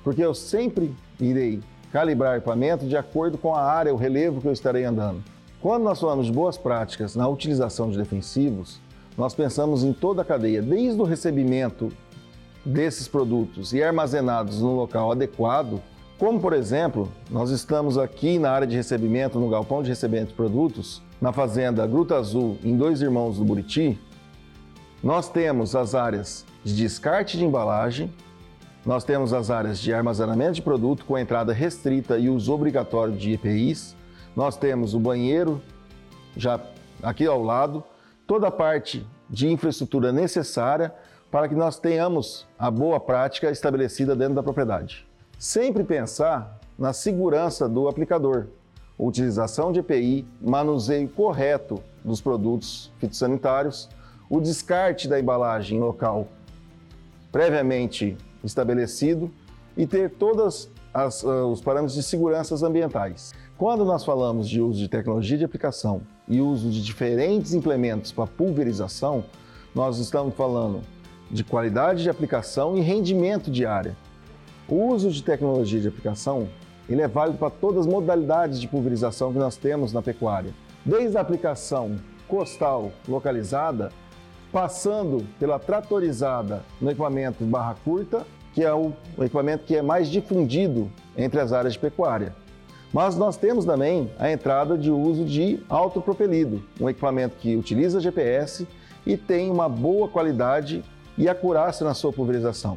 porque 0.03 0.25
eu 0.25 0.35
sempre 0.35 0.95
irei 1.21 1.61
calibrar 1.93 2.37
equipamento 2.37 2.87
de 2.87 2.97
acordo 2.97 3.37
com 3.37 3.55
a 3.55 3.63
área, 3.63 3.93
o 3.93 3.97
relevo 3.97 4.41
que 4.41 4.49
eu 4.49 4.53
estarei 4.53 4.85
andando. 4.85 5.23
Quando 5.61 5.85
nós 5.85 6.01
falamos 6.01 6.27
de 6.27 6.33
boas 6.33 6.57
práticas 6.57 7.15
na 7.15 7.29
utilização 7.29 7.91
de 7.91 7.99
defensivos, 7.99 8.81
nós 9.17 9.35
pensamos 9.35 9.85
em 9.85 9.93
toda 9.93 10.23
a 10.23 10.25
cadeia, 10.25 10.63
desde 10.63 11.01
o 11.01 11.05
recebimento 11.05 11.93
desses 12.65 13.07
produtos 13.07 13.73
e 13.73 13.83
armazenados 13.83 14.61
no 14.61 14.75
local 14.75 15.13
adequado, 15.13 15.81
como 16.19 16.41
por 16.41 16.53
exemplo, 16.53 17.09
nós 17.31 17.51
estamos 17.51 17.99
aqui 17.99 18.39
na 18.39 18.51
área 18.51 18.67
de 18.67 18.77
recebimento, 18.77 19.39
no 19.39 19.49
galpão 19.49 19.83
de 19.83 19.89
recebimento 19.89 20.29
de 20.29 20.35
produtos, 20.35 21.03
na 21.21 21.33
fazenda 21.33 21.87
Gruta 21.87 22.17
Azul, 22.17 22.57
em 22.65 22.77
Dois 22.77 23.03
Irmãos 23.03 23.39
do 23.39 23.45
Buriti, 23.45 23.99
nós 25.03 25.29
temos 25.29 25.75
as 25.75 25.95
áreas 25.95 26.47
de 26.65 26.77
descarte 26.77 27.37
de 27.37 27.45
embalagem, 27.45 28.13
nós 28.85 29.05
temos 29.05 29.33
as 29.33 29.51
áreas 29.51 29.79
de 29.79 29.95
armazenamento 29.95 30.55
de 30.55 30.63
produto 30.63 31.05
com 31.05 31.17
entrada 31.17 31.53
restrita 31.53 32.19
e 32.19 32.29
uso 32.29 32.53
obrigatório 32.53 33.15
de 33.15 33.33
EPIs, 33.33 33.97
nós 34.35 34.57
temos 34.57 34.95
o 34.95 34.99
banheiro 34.99 35.63
já 36.37 36.61
aqui 37.03 37.27
ao 37.27 37.43
lado, 37.43 37.85
toda 38.27 38.49
a 38.49 38.51
parte 38.51 39.07
de 39.29 39.49
infraestrutura 39.49 40.11
necessária 40.13 40.93
para 41.31 41.49
que 41.49 41.55
nós 41.55 41.79
tenhamos 41.79 42.47
a 42.59 42.71
boa 42.71 42.99
prática 42.99 43.51
estabelecida 43.51 44.17
dentro 44.17 44.35
da 44.35 44.43
propriedade. 44.43 45.07
Sempre 45.39 45.85
pensar 45.85 46.59
na 46.79 46.93
segurança 46.93 47.69
do 47.69 47.89
aplicador, 47.89 48.47
utilização 48.99 49.73
de 49.73 49.81
EPI, 49.81 50.27
manuseio 50.41 51.09
correto 51.09 51.83
dos 52.05 52.21
produtos 52.21 52.91
fitossanitários, 52.99 53.89
o 54.29 54.41
descarte 54.41 55.09
da 55.09 55.21
embalagem 55.21 55.79
local 55.79 56.29
previamente 57.31 58.17
estabelecido 58.45 59.31
e 59.77 59.87
ter 59.87 60.11
todos 60.11 60.71
uh, 60.95 61.47
os 61.47 61.61
parâmetros 61.61 61.95
de 61.95 62.03
segurança 62.03 62.55
ambientais. 62.67 63.33
Quando 63.57 63.85
nós 63.85 64.05
falamos 64.05 64.49
de 64.49 64.61
uso 64.61 64.79
de 64.79 64.89
tecnologia 64.89 65.39
de 65.39 65.45
aplicação 65.45 66.03
e 66.29 66.41
uso 66.41 66.71
de 66.71 66.83
diferentes 66.83 67.55
implementos 67.55 68.13
para 68.13 68.27
pulverização, 68.27 69.25
nós 69.75 69.99
estamos 69.99 70.35
falando 70.35 70.81
de 71.31 71.43
qualidade 71.43 72.03
de 72.03 72.11
aplicação 72.11 72.77
e 72.77 72.81
rendimento 72.81 73.51
de 73.51 73.65
área. 73.65 73.97
O 74.69 74.89
uso 74.89 75.11
de 75.11 75.23
tecnologia 75.23 75.81
de 75.81 75.89
aplicação 75.89 76.49
ele 76.89 77.01
é 77.01 77.09
válido 77.09 77.39
para 77.39 77.51
todas 77.51 77.81
as 77.81 77.87
modalidades 77.87 78.61
de 78.61 78.69
pulverização 78.69 79.33
que 79.33 79.39
nós 79.39 79.57
temos 79.57 79.93
na 79.93 80.03
pecuária, 80.03 80.53
desde 80.85 81.17
a 81.17 81.21
aplicação 81.21 81.97
costal 82.29 82.93
localizada 83.09 83.93
passando 84.53 85.27
pela 85.41 85.59
tratorizada 85.59 86.63
no 86.81 86.91
equipamento 86.91 87.43
barra 87.45 87.75
curta, 87.83 88.27
que 88.53 88.63
é 88.63 88.73
o 88.73 88.93
equipamento 89.19 89.65
que 89.65 89.75
é 89.75 89.81
mais 89.83 90.09
difundido 90.09 90.93
entre 91.17 91.41
as 91.41 91.53
áreas 91.53 91.73
de 91.73 91.79
pecuária. 91.79 92.35
Mas 92.93 93.17
nós 93.17 93.39
temos 93.39 93.65
também 93.65 94.11
a 94.19 94.31
entrada 94.31 94.77
de 94.77 94.91
uso 94.91 95.25
de 95.25 95.61
autopropelido, 95.71 96.63
um 96.79 96.91
equipamento 96.91 97.37
que 97.37 97.57
utiliza 97.57 97.99
GPS 97.99 98.69
e 99.07 99.17
tem 99.17 99.51
uma 99.51 99.67
boa 99.69 100.07
qualidade 100.07 100.85
e 101.17 101.27
acurácia 101.27 101.85
na 101.85 101.95
sua 101.95 102.13
pulverização. 102.13 102.77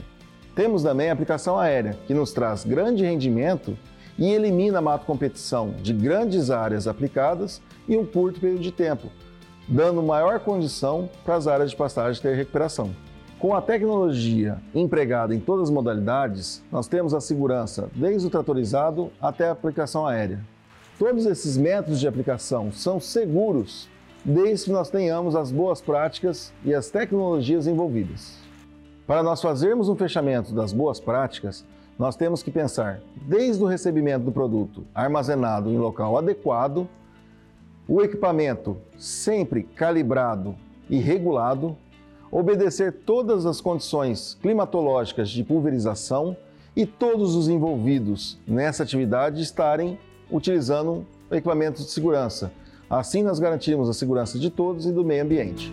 Temos 0.55 0.83
também 0.83 1.09
a 1.09 1.13
aplicação 1.13 1.59
aérea, 1.59 1.97
que 2.07 2.13
nos 2.13 2.31
traz 2.31 2.63
grande 2.63 3.03
rendimento 3.03 3.77
e 4.17 4.31
elimina 4.31 4.77
a 4.77 4.81
mato 4.81 5.05
competição 5.05 5.71
de 5.81 5.91
grandes 5.91 6.49
áreas 6.49 6.87
aplicadas 6.87 7.61
em 7.89 7.97
um 7.97 8.05
curto 8.05 8.39
período 8.39 8.61
de 8.61 8.71
tempo, 8.71 9.11
dando 9.67 10.01
maior 10.03 10.39
condição 10.39 11.09
para 11.23 11.35
as 11.35 11.47
áreas 11.47 11.71
de 11.71 11.75
pastagem 11.75 12.21
ter 12.21 12.35
recuperação. 12.35 12.91
Com 13.39 13.53
a 13.53 13.61
tecnologia 13.61 14.61
empregada 14.73 15.35
em 15.35 15.39
todas 15.39 15.65
as 15.65 15.69
modalidades, 15.69 16.63
nós 16.71 16.87
temos 16.87 17.13
a 17.13 17.19
segurança 17.19 17.89
desde 17.93 18.27
o 18.27 18.29
tratorizado 18.29 19.11
até 19.21 19.47
a 19.47 19.51
aplicação 19.51 20.07
aérea. 20.07 20.39
Todos 20.97 21.25
esses 21.25 21.57
métodos 21.57 21.99
de 21.99 22.07
aplicação 22.07 22.71
são 22.71 22.99
seguros 22.99 23.89
desde 24.23 24.65
que 24.65 24.71
nós 24.71 24.89
tenhamos 24.89 25.35
as 25.35 25.51
boas 25.51 25.81
práticas 25.81 26.53
e 26.63 26.73
as 26.73 26.89
tecnologias 26.89 27.67
envolvidas. 27.67 28.37
Para 29.05 29.21
nós 29.21 29.41
fazermos 29.41 29.89
um 29.89 29.95
fechamento 29.95 30.53
das 30.53 30.73
boas 30.73 30.99
práticas, 30.99 31.65
nós 31.99 32.15
temos 32.15 32.41
que 32.41 32.49
pensar 32.49 33.01
desde 33.15 33.63
o 33.63 33.67
recebimento 33.67 34.25
do 34.25 34.31
produto 34.31 34.85
armazenado 34.95 35.69
em 35.69 35.77
local 35.77 36.17
adequado 36.17 36.87
o 37.87 38.01
equipamento 38.01 38.77
sempre 38.97 39.63
calibrado 39.63 40.55
e 40.89 40.97
regulado, 40.97 41.77
obedecer 42.31 42.91
todas 43.05 43.45
as 43.45 43.61
condições 43.61 44.37
climatológicas 44.41 45.29
de 45.29 45.43
pulverização 45.43 46.35
e 46.75 46.85
todos 46.85 47.35
os 47.35 47.47
envolvidos 47.47 48.37
nessa 48.47 48.83
atividade 48.83 49.41
estarem 49.41 49.97
utilizando 50.29 51.05
equipamentos 51.31 51.85
de 51.85 51.91
segurança. 51.91 52.51
Assim, 52.89 53.23
nós 53.23 53.39
garantimos 53.39 53.89
a 53.89 53.93
segurança 53.93 54.37
de 54.37 54.49
todos 54.49 54.85
e 54.85 54.91
do 54.91 55.03
meio 55.03 55.23
ambiente. 55.23 55.71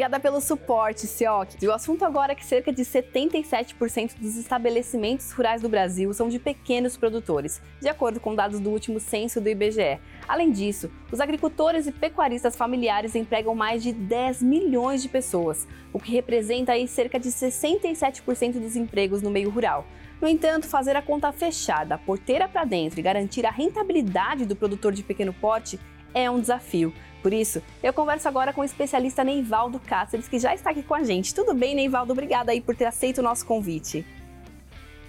Obrigada 0.00 0.18
pelo 0.18 0.40
suporte, 0.40 1.06
Sioc. 1.06 1.56
E 1.60 1.68
o 1.68 1.74
assunto 1.74 2.06
agora 2.06 2.32
é 2.32 2.34
que 2.34 2.46
cerca 2.46 2.72
de 2.72 2.82
77% 2.82 4.14
dos 4.18 4.34
estabelecimentos 4.38 5.30
rurais 5.30 5.60
do 5.60 5.68
Brasil 5.68 6.10
são 6.14 6.26
de 6.26 6.38
pequenos 6.38 6.96
produtores, 6.96 7.60
de 7.78 7.86
acordo 7.86 8.18
com 8.18 8.34
dados 8.34 8.60
do 8.60 8.70
último 8.70 8.98
censo 8.98 9.42
do 9.42 9.50
IBGE. 9.50 10.00
Além 10.26 10.50
disso, 10.50 10.90
os 11.12 11.20
agricultores 11.20 11.86
e 11.86 11.92
pecuaristas 11.92 12.56
familiares 12.56 13.14
empregam 13.14 13.54
mais 13.54 13.82
de 13.82 13.92
10 13.92 14.42
milhões 14.42 15.02
de 15.02 15.08
pessoas, 15.10 15.68
o 15.92 16.00
que 16.00 16.12
representa 16.12 16.72
aí 16.72 16.88
cerca 16.88 17.20
de 17.20 17.28
67% 17.28 18.52
dos 18.52 18.76
empregos 18.76 19.20
no 19.20 19.28
meio 19.28 19.50
rural. 19.50 19.84
No 20.18 20.26
entanto, 20.26 20.66
fazer 20.66 20.96
a 20.96 21.02
conta 21.02 21.30
fechada, 21.30 21.98
porteira 21.98 22.48
para 22.48 22.64
dentro 22.64 22.98
e 22.98 23.02
garantir 23.02 23.44
a 23.44 23.50
rentabilidade 23.50 24.46
do 24.46 24.56
produtor 24.56 24.94
de 24.94 25.02
pequeno 25.02 25.34
porte 25.34 25.78
é 26.14 26.30
um 26.30 26.40
desafio. 26.40 26.90
Por 27.22 27.32
isso, 27.32 27.62
eu 27.82 27.92
converso 27.92 28.26
agora 28.28 28.52
com 28.52 28.62
o 28.62 28.64
especialista 28.64 29.22
Neivaldo 29.22 29.78
Cáceres, 29.78 30.28
que 30.28 30.38
já 30.38 30.54
está 30.54 30.70
aqui 30.70 30.82
com 30.82 30.94
a 30.94 31.02
gente. 31.02 31.34
Tudo 31.34 31.52
bem, 31.54 31.74
Neivaldo? 31.74 32.12
Obrigada 32.12 32.52
aí 32.52 32.60
por 32.60 32.74
ter 32.74 32.86
aceito 32.86 33.18
o 33.18 33.22
nosso 33.22 33.44
convite. 33.44 34.04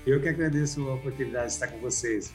Eu 0.06 0.22
que 0.22 0.28
agradeço 0.28 0.88
a 0.90 0.96
oportunidade 0.96 1.48
de 1.48 1.54
estar 1.54 1.68
com 1.68 1.78
vocês. 1.78 2.34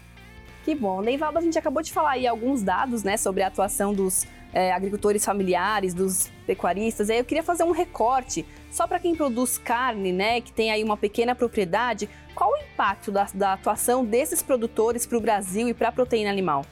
Que 0.64 0.74
bom. 0.74 1.00
Neivaldo, 1.00 1.38
a 1.38 1.40
gente 1.40 1.58
acabou 1.58 1.82
de 1.82 1.92
falar 1.92 2.12
aí 2.12 2.26
alguns 2.26 2.62
dados 2.62 3.02
né, 3.02 3.16
sobre 3.16 3.42
a 3.42 3.48
atuação 3.48 3.92
dos 3.92 4.26
é, 4.52 4.72
agricultores 4.72 5.24
familiares, 5.24 5.92
dos 5.92 6.30
pecuaristas. 6.46 7.10
Aí 7.10 7.18
eu 7.18 7.24
queria 7.24 7.42
fazer 7.42 7.64
um 7.64 7.70
recorte, 7.70 8.44
só 8.70 8.86
para 8.86 8.98
quem 8.98 9.14
produz 9.14 9.58
carne, 9.58 10.12
né, 10.12 10.40
que 10.40 10.52
tem 10.52 10.70
aí 10.70 10.82
uma 10.82 10.96
pequena 10.96 11.34
propriedade, 11.34 12.08
qual 12.34 12.50
o 12.50 12.56
impacto 12.56 13.12
da, 13.12 13.26
da 13.34 13.52
atuação 13.52 14.04
desses 14.04 14.42
produtores 14.42 15.06
para 15.06 15.18
o 15.18 15.20
Brasil 15.20 15.68
e 15.68 15.74
para 15.74 15.88
a 15.88 15.92
proteína 15.92 16.30
animal? 16.30 16.64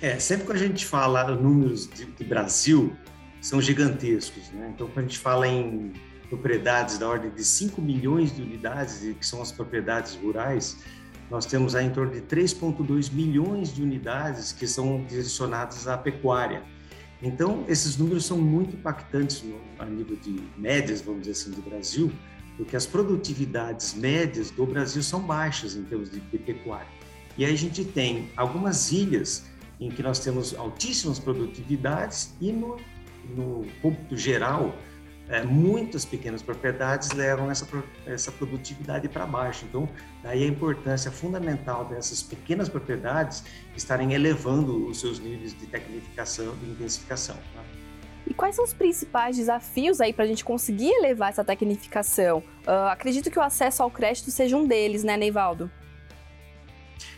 É, 0.00 0.18
sempre 0.20 0.46
que 0.46 0.52
a 0.52 0.56
gente 0.56 0.86
fala 0.86 1.24
números 1.34 1.88
de, 1.88 2.04
de 2.04 2.24
Brasil, 2.24 2.96
são 3.40 3.60
gigantescos, 3.60 4.50
né? 4.50 4.70
Então, 4.74 4.86
quando 4.88 5.06
a 5.06 5.08
gente 5.08 5.18
fala 5.18 5.46
em 5.46 5.92
propriedades 6.28 6.98
da 6.98 7.08
ordem 7.08 7.30
de 7.30 7.42
5 7.44 7.80
milhões 7.80 8.34
de 8.34 8.42
unidades, 8.42 9.00
que 9.18 9.26
são 9.26 9.40
as 9.42 9.50
propriedades 9.50 10.14
rurais, 10.14 10.78
nós 11.30 11.46
temos 11.46 11.74
aí 11.74 11.86
em 11.86 11.90
torno 11.90 12.12
de 12.12 12.20
3,2 12.20 13.12
milhões 13.12 13.74
de 13.74 13.82
unidades 13.82 14.52
que 14.52 14.66
são 14.66 15.04
direcionadas 15.04 15.88
à 15.88 15.96
pecuária. 15.96 16.62
Então, 17.20 17.64
esses 17.68 17.96
números 17.96 18.24
são 18.24 18.38
muito 18.38 18.76
impactantes 18.76 19.42
no, 19.42 19.60
a 19.78 19.84
nível 19.84 20.16
de 20.16 20.40
médias, 20.56 21.00
vamos 21.00 21.22
dizer 21.22 21.32
assim, 21.32 21.50
do 21.50 21.62
Brasil, 21.62 22.12
porque 22.56 22.76
as 22.76 22.86
produtividades 22.86 23.94
médias 23.94 24.50
do 24.50 24.64
Brasil 24.64 25.02
são 25.02 25.20
baixas 25.20 25.74
em 25.74 25.82
termos 25.84 26.10
de, 26.10 26.20
de 26.20 26.38
pecuária. 26.38 26.86
E 27.36 27.44
aí 27.44 27.52
a 27.52 27.56
gente 27.56 27.84
tem 27.84 28.30
algumas 28.36 28.92
ilhas 28.92 29.44
em 29.80 29.90
que 29.90 30.02
nós 30.02 30.18
temos 30.18 30.54
altíssimas 30.54 31.18
produtividades 31.18 32.34
e 32.40 32.52
no, 32.52 32.76
no 33.34 33.66
cômputo 33.80 34.16
geral, 34.16 34.74
é, 35.28 35.42
muitas 35.42 36.04
pequenas 36.04 36.42
propriedades 36.42 37.12
levam 37.12 37.50
essa, 37.50 37.66
essa 38.06 38.32
produtividade 38.32 39.08
para 39.08 39.26
baixo. 39.26 39.66
Então, 39.68 39.88
daí 40.22 40.42
a 40.42 40.46
importância 40.46 41.10
fundamental 41.10 41.84
dessas 41.84 42.22
pequenas 42.22 42.68
propriedades 42.68 43.44
estarem 43.76 44.14
elevando 44.14 44.88
os 44.88 45.00
seus 45.00 45.18
níveis 45.18 45.56
de 45.56 45.66
tecnificação 45.66 46.54
e 46.62 46.70
intensificação. 46.70 47.36
Tá? 47.54 47.62
E 48.26 48.34
quais 48.34 48.54
são 48.56 48.64
os 48.64 48.72
principais 48.72 49.36
desafios 49.36 50.00
aí 50.00 50.12
para 50.12 50.24
a 50.24 50.26
gente 50.26 50.44
conseguir 50.44 50.90
elevar 50.90 51.30
essa 51.30 51.44
tecnificação? 51.44 52.38
Uh, 52.66 52.88
acredito 52.90 53.30
que 53.30 53.38
o 53.38 53.42
acesso 53.42 53.82
ao 53.82 53.90
crédito 53.90 54.30
seja 54.30 54.56
um 54.56 54.66
deles, 54.66 55.04
né, 55.04 55.16
Neivaldo? 55.16 55.70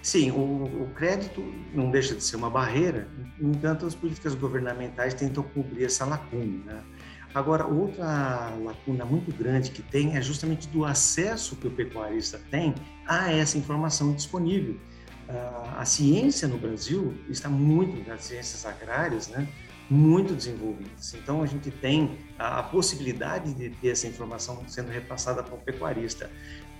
Sim, 0.02 0.30
o, 0.30 0.84
o, 0.84 0.90
crédito 0.94 1.42
não 1.74 1.90
deixa 1.90 2.14
de 2.14 2.24
ser 2.24 2.36
uma 2.36 2.48
barreira, 2.48 3.06
no 3.38 3.50
entanto, 3.50 3.84
as 3.84 3.94
políticas 3.94 4.34
governamentais 4.34 5.12
tentam 5.12 5.42
cobrir 5.42 5.84
essa 5.84 6.06
lacuna. 6.06 6.72
Né? 6.72 6.82
Agora, 7.34 7.66
outra 7.66 8.50
lacuna 8.62 9.04
muito 9.04 9.30
grande 9.36 9.70
que 9.70 9.82
tem 9.82 10.16
é 10.16 10.22
justamente 10.22 10.66
do 10.68 10.84
acesso 10.84 11.54
que 11.54 11.66
o 11.66 11.70
pecuarista 11.70 12.40
tem 12.50 12.74
a 13.06 13.30
essa 13.32 13.58
informação 13.58 14.12
disponível. 14.14 14.74
Uh, 15.28 15.78
a 15.78 15.84
ciência 15.84 16.48
no 16.48 16.58
Brasil 16.58 17.14
está 17.28 17.48
muito, 17.48 18.10
as 18.10 18.24
ciências 18.24 18.66
agrárias, 18.66 19.28
né, 19.28 19.46
muito 19.88 20.34
desenvolvidas. 20.34 21.14
Então, 21.14 21.42
a 21.42 21.46
gente 21.46 21.70
tem 21.70 22.18
a 22.38 22.62
possibilidade 22.62 23.52
de 23.54 23.70
ter 23.70 23.88
essa 23.88 24.06
informação 24.08 24.64
sendo 24.66 24.90
repassada 24.90 25.42
para 25.42 25.54
o 25.54 25.58
pecuarista. 25.58 26.30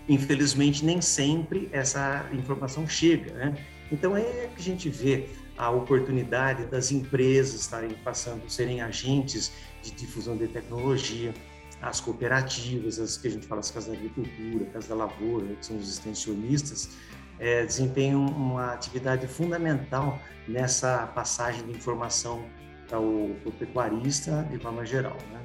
Infelizmente, 0.09 0.85
nem 0.85 1.01
sempre 1.01 1.69
essa 1.73 2.29
informação 2.33 2.87
chega. 2.89 3.33
Né? 3.35 3.55
Então, 3.93 4.17
é 4.17 4.49
que 4.55 4.59
a 4.59 4.63
gente 4.63 4.89
vê 4.89 5.29
a 5.57 5.71
oportunidade 5.71 6.65
das 6.67 6.91
empresas 6.91 7.61
estarem 7.61 7.91
passando, 8.03 8.49
serem 8.49 8.81
agentes 8.81 9.53
de 9.83 9.91
difusão 9.91 10.37
de 10.37 10.49
tecnologia, 10.49 11.35
as 11.83 12.01
cooperativas, 12.01 12.99
as 12.99 13.17
que 13.17 13.29
a 13.29 13.31
gente 13.31 13.47
fala 13.47 13.61
as 13.61 13.71
casas 13.71 13.91
da 13.91 13.99
agricultura, 13.99 14.67
casas 14.67 14.89
da 14.89 14.95
lavoura, 14.95 15.55
que 15.55 15.65
são 15.65 15.77
os 15.77 15.89
extensionistas, 15.89 16.91
é, 17.39 17.65
desempenham 17.65 18.27
uma 18.27 18.73
atividade 18.73 19.27
fundamental 19.27 20.21
nessa 20.47 21.07
passagem 21.09 21.65
de 21.65 21.73
informação 21.73 22.45
para 22.89 23.01
o, 23.01 23.35
para 23.41 23.49
o 23.49 23.53
pecuarista 23.53 24.47
de 24.51 24.59
forma 24.59 24.85
geral. 24.85 25.17
Né? 25.33 25.41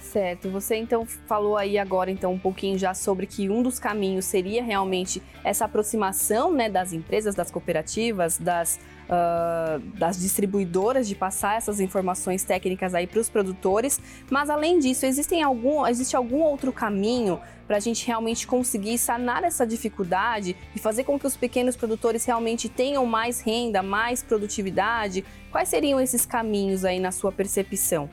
Certo. 0.00 0.48
Você 0.50 0.76
então 0.76 1.04
falou 1.04 1.56
aí 1.56 1.76
agora 1.76 2.10
então 2.10 2.32
um 2.32 2.38
pouquinho 2.38 2.78
já 2.78 2.94
sobre 2.94 3.26
que 3.26 3.50
um 3.50 3.62
dos 3.62 3.78
caminhos 3.78 4.24
seria 4.24 4.62
realmente 4.62 5.22
essa 5.44 5.64
aproximação 5.64 6.52
né, 6.52 6.68
das 6.70 6.92
empresas, 6.92 7.34
das 7.34 7.50
cooperativas, 7.50 8.38
das, 8.38 8.78
uh, 9.04 9.78
das 9.98 10.18
distribuidoras 10.18 11.06
de 11.06 11.14
passar 11.14 11.56
essas 11.56 11.80
informações 11.80 12.42
técnicas 12.42 12.94
aí 12.94 13.06
para 13.06 13.20
os 13.20 13.28
produtores. 13.28 14.00
Mas 14.30 14.48
além 14.48 14.78
disso, 14.78 15.04
existem 15.04 15.42
algum, 15.42 15.86
existe 15.86 16.16
algum 16.16 16.40
outro 16.40 16.72
caminho 16.72 17.38
para 17.66 17.76
a 17.76 17.80
gente 17.80 18.06
realmente 18.06 18.46
conseguir 18.46 18.96
sanar 18.96 19.44
essa 19.44 19.66
dificuldade 19.66 20.56
e 20.74 20.78
fazer 20.78 21.04
com 21.04 21.18
que 21.18 21.26
os 21.26 21.36
pequenos 21.36 21.76
produtores 21.76 22.24
realmente 22.24 22.66
tenham 22.68 23.04
mais 23.04 23.40
renda, 23.40 23.82
mais 23.82 24.22
produtividade? 24.22 25.22
Quais 25.50 25.68
seriam 25.68 26.00
esses 26.00 26.24
caminhos 26.24 26.84
aí 26.84 26.98
na 26.98 27.10
sua 27.10 27.30
percepção? 27.30 28.08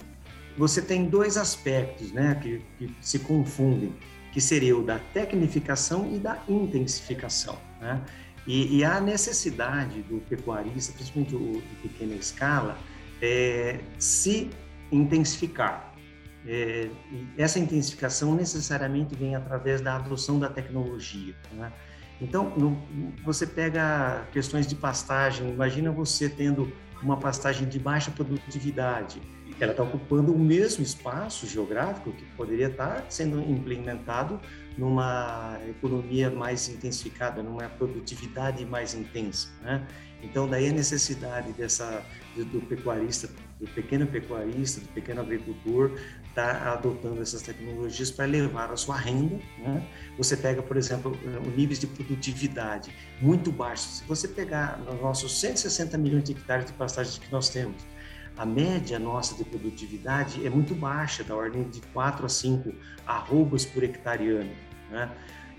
Você 0.58 0.82
tem 0.82 1.06
dois 1.06 1.38
aspectos 1.38 2.12
né, 2.12 2.40
que, 2.42 2.62
que, 2.78 2.96
se 3.02 3.20
confundem, 3.20 3.94
que 4.32 4.40
seria 4.40 4.78
o 4.78 4.84
da 4.84 5.00
tecnificação 5.00 6.14
e 6.14 6.20
da 6.20 6.42
intensificação. 6.48 7.58
Né? 7.80 8.02
E, 8.48 8.78
e 8.78 8.84
a 8.84 9.02
necessidade 9.02 10.02
do 10.04 10.20
pecuarista, 10.22 10.94
principalmente 10.94 11.36
o 11.36 11.62
de 11.62 11.88
pequena 11.88 12.16
escala, 12.16 12.78
é 13.22 13.80
se 13.98 14.50
intensificar. 14.92 15.94
É, 16.48 16.90
essa 17.38 17.58
intensificação 17.58 18.36
necessariamente 18.36 19.16
vem 19.16 19.36
através 19.36 19.82
da 19.82 19.96
adoção 19.96 20.40
da 20.40 20.48
tecnologia. 20.48 21.36
Né? 21.54 21.72
Então, 22.22 22.54
no, 22.56 22.78
você 23.24 23.46
pega 23.46 24.26
questões 24.32 24.68
de 24.68 24.76
pastagem, 24.76 25.50
imagina 25.50 25.92
você 25.92 26.30
tendo 26.30 26.72
uma 27.02 27.18
pastagem 27.18 27.68
de 27.68 27.80
baixa 27.80 28.12
produtividade, 28.12 29.22
ela 29.60 29.72
está 29.72 29.84
ocupando 29.84 30.34
o 30.34 30.40
mesmo 30.40 30.84
espaço 30.84 31.48
geográfico 31.48 32.12
que 32.12 32.26
poderia 32.36 32.68
estar 32.68 33.02
tá 33.02 33.06
sendo 33.10 33.40
implementado 33.42 34.40
numa 34.78 35.58
economia 35.70 36.30
mais 36.30 36.68
intensificada, 36.68 37.42
numa 37.42 37.70
produtividade 37.70 38.66
mais 38.66 38.94
intensa, 38.94 39.50
né? 39.62 39.88
Então 40.22 40.48
daí 40.48 40.70
a 40.70 40.74
necessidade 40.74 41.54
dessa 41.54 42.04
do 42.36 42.60
pecuarista, 42.62 43.30
do 43.60 43.68
pequeno 43.68 44.06
pecuarista, 44.08 44.82
do 44.82 44.88
pequeno 44.88 45.22
agricultor, 45.22 45.92
estar 46.36 46.60
tá 46.60 46.74
adotando 46.74 47.22
essas 47.22 47.42
tecnologias 47.42 48.12
para 48.12 48.28
elevar 48.28 48.72
a 48.72 48.78
sua 48.78 48.98
renda. 48.98 49.40
Né? 49.58 49.88
Você 50.18 50.36
pega, 50.36 50.62
por 50.62 50.76
exemplo, 50.76 51.18
o 51.46 51.50
níveis 51.50 51.80
de 51.80 51.88
produtividade 51.88 52.94
muito 53.22 53.52
baixos. 53.52 54.00
Se 54.00 54.04
você 54.06 54.28
pegar 54.28 54.78
nos 54.80 55.02
nossos 55.02 55.40
160 55.40 55.98
milhões 55.98 56.26
de 56.26 56.34
hectares 56.34 56.66
de 56.66 56.74
pastagens 56.74 57.18
que 57.18 57.32
nós 57.32 57.50
temos, 57.50 57.82
a 58.38 58.46
média 58.46 59.00
nossa 59.00 59.34
de 59.36 59.46
produtividade 59.46 60.46
é 60.46 60.50
muito 60.50 60.76
baixa, 60.76 61.24
da 61.24 61.34
ordem 61.34 61.64
de 61.70 61.80
4 61.94 62.26
a 62.26 62.30
5 62.30 62.74
arrobas 63.08 63.66
por 63.66 63.84
hectare 63.84 64.52
Né? 64.92 65.10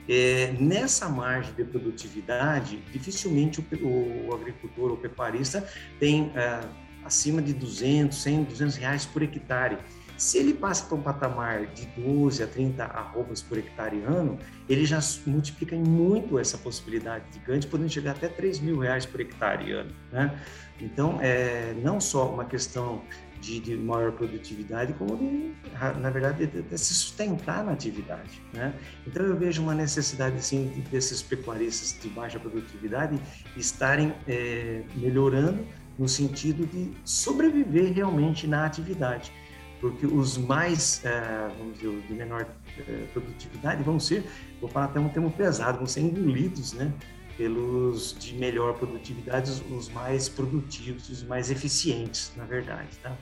É, 0.09 0.55
nessa 0.61 1.09
margem 1.09 1.53
de 1.55 1.65
produtividade, 1.65 2.77
dificilmente 2.93 3.61
o, 3.61 4.29
o 4.29 4.35
agricultor 4.35 4.93
ou 4.93 4.97
pecuarista 4.97 5.67
tem 5.99 6.31
é, 6.37 6.61
acima 7.05 7.43
de 7.43 7.53
200, 7.53 8.17
100, 8.17 8.45
200 8.45 8.77
reais 8.77 9.07
por 9.07 9.23
hectare. 9.23 9.79
Se 10.17 10.39
ele 10.39 10.55
passa 10.55 10.87
para 10.87 10.97
um 10.97 11.03
patamar 11.03 11.67
de 11.67 11.87
12 11.99 12.43
a 12.43 12.47
30 12.47 12.85
arrobas 12.85 13.43
por 13.43 13.59
hectare 13.59 14.03
ano, 14.03 14.39
ele 14.69 14.87
já 14.87 14.99
multiplica 15.27 15.75
em 15.75 15.83
muito 15.83 16.39
essa 16.39 16.57
possibilidade 16.57 17.25
de 17.33 17.39
ganho, 17.41 17.67
podendo 17.67 17.91
chegar 17.91 18.13
até 18.13 18.29
3 18.29 18.61
mil 18.61 18.79
reais 18.79 19.05
por 19.05 19.21
hectare 19.21 19.73
ano. 19.73 19.93
Né? 20.11 20.41
Então, 20.81 21.19
é 21.21 21.75
não 21.83 22.01
só 22.01 22.33
uma 22.33 22.45
questão 22.45 23.03
de, 23.41 23.61
de, 23.61 23.77
maior 23.77 24.13
produtividade, 24.13 24.95
como 24.95 25.17
de, 25.17 25.55
na 26.01 26.09
verdade, 26.09 26.47
de, 26.47 26.63
de, 26.63 26.79
se 26.79 26.95
sustentar 26.95 27.63
na 27.63 27.73
atividade. 27.73 28.43
Né? 28.53 28.73
Então, 29.07 29.25
eu 29.25 29.37
vejo 29.37 29.63
uma 29.63 29.75
necessidade, 29.75 30.43
sim, 30.43 30.83
desses 30.91 31.23
pecuaristas 31.23 31.99
de 32.01 32.09
baixa 32.09 32.39
produtividade 32.39 33.21
estarem 33.55 34.15
é, 34.27 34.83
melhorando 34.95 35.67
no 35.99 36.09
sentido 36.09 36.67
de 36.67 36.93
sobreviver 37.05 37.93
realmente 37.93 38.47
na 38.47 38.65
atividade. 38.67 39.33
Porque 39.81 40.07
os 40.07 40.39
mais, 40.39 41.05
é, 41.05 41.49
vamos 41.59 41.79
dizer, 41.79 42.01
de 42.03 42.15
menor 42.15 42.47
é, 42.79 43.07
produtividade 43.13 43.83
vão 43.83 44.01
ser, 44.01 44.25
vou 44.61 44.69
falar 44.71 44.87
até 44.87 44.99
um 44.99 45.09
termo 45.09 45.31
pesado, 45.31 45.79
vão 45.79 45.87
ser 45.87 46.01
engolidos, 46.01 46.73
né? 46.73 46.93
pelos 47.37 48.17
de 48.19 48.35
melhor 48.35 48.75
produtividade, 48.75 49.51
os 49.71 49.89
mais 49.91 50.29
produtivos, 50.29 51.09
os 51.09 51.23
mais 51.23 51.51
eficientes, 51.51 52.33
na 52.37 52.45
verdade, 52.45 52.89
tá? 53.03 53.15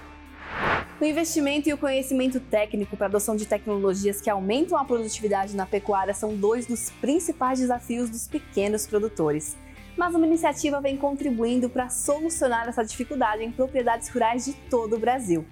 O 1.00 1.06
investimento 1.06 1.70
e 1.70 1.74
o 1.74 1.78
conhecimento 1.78 2.40
técnico 2.40 2.98
para 2.98 3.06
a 3.06 3.10
adoção 3.10 3.36
de 3.36 3.46
tecnologias 3.46 4.20
que 4.20 4.32
aumentam 4.32 4.76
a 4.76 4.84
produtividade 4.84 5.56
na 5.56 5.68
pecuária 5.68 6.12
são 6.12 6.36
dois 6.36 6.66
dos 6.66 6.90
principais 6.90 7.60
desafios 7.60 8.10
dos 8.10 8.28
pequenos 8.28 8.88
produtores. 8.88 9.56
Mas 9.96 10.16
uma 10.16 10.26
iniciativa 10.26 10.82
vem 10.82 10.98
contribuindo 10.98 11.70
para 11.70 11.90
solucionar 11.90 12.68
essa 12.68 12.84
dificuldade 12.84 13.44
em 13.44 13.52
propriedades 13.52 14.10
rurais 14.10 14.46
de 14.46 14.54
todo 14.54 14.96
o 14.96 15.00
Brasil. 15.00 15.46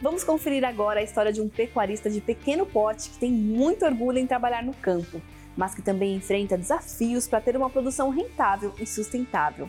Vamos 0.00 0.22
conferir 0.22 0.64
agora 0.64 1.00
a 1.00 1.02
história 1.02 1.32
de 1.32 1.40
um 1.40 1.48
pecuarista 1.48 2.08
de 2.08 2.20
pequeno 2.20 2.64
porte 2.64 3.10
que 3.10 3.18
tem 3.18 3.32
muito 3.32 3.84
orgulho 3.84 4.18
em 4.18 4.28
trabalhar 4.28 4.62
no 4.62 4.72
campo, 4.74 5.20
mas 5.56 5.74
que 5.74 5.82
também 5.82 6.14
enfrenta 6.14 6.56
desafios 6.56 7.26
para 7.26 7.40
ter 7.40 7.56
uma 7.56 7.68
produção 7.68 8.08
rentável 8.10 8.72
e 8.78 8.86
sustentável. 8.86 9.68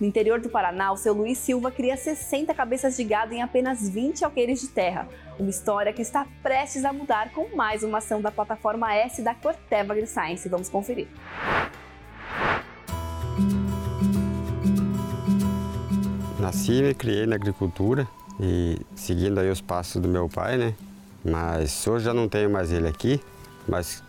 No 0.00 0.06
interior 0.06 0.40
do 0.40 0.48
Paraná, 0.48 0.90
o 0.90 0.96
seu 0.96 1.12
Luiz 1.12 1.36
Silva 1.36 1.70
cria 1.70 1.98
60 1.98 2.54
cabeças 2.54 2.96
de 2.96 3.04
gado 3.04 3.34
em 3.34 3.42
apenas 3.42 3.86
20 3.86 4.24
alqueires 4.24 4.60
de 4.60 4.68
terra. 4.68 5.06
Uma 5.38 5.50
história 5.50 5.92
que 5.92 6.00
está 6.00 6.26
prestes 6.42 6.84
a 6.86 6.92
mudar 6.92 7.30
com 7.32 7.54
mais 7.54 7.82
uma 7.82 7.98
ação 7.98 8.22
da 8.22 8.30
plataforma 8.30 8.94
S 8.94 9.20
da 9.20 9.34
Corteva 9.34 9.92
AgriScience. 9.92 10.48
Vamos 10.48 10.70
conferir. 10.70 11.08
Nasci 16.40 16.84
e 16.84 16.94
criei 16.94 17.26
na 17.26 17.34
agricultura 17.34 18.08
e 18.40 18.78
seguindo 18.94 19.38
aí 19.38 19.50
os 19.50 19.60
passos 19.60 20.00
do 20.00 20.08
meu 20.08 20.28
pai, 20.28 20.56
né? 20.56 20.74
Mas 21.24 21.86
hoje 21.86 22.04
já 22.04 22.14
não 22.14 22.28
tenho 22.28 22.48
mais 22.50 22.72
ele 22.72 22.86
aqui, 22.86 23.20
mas 23.66 24.02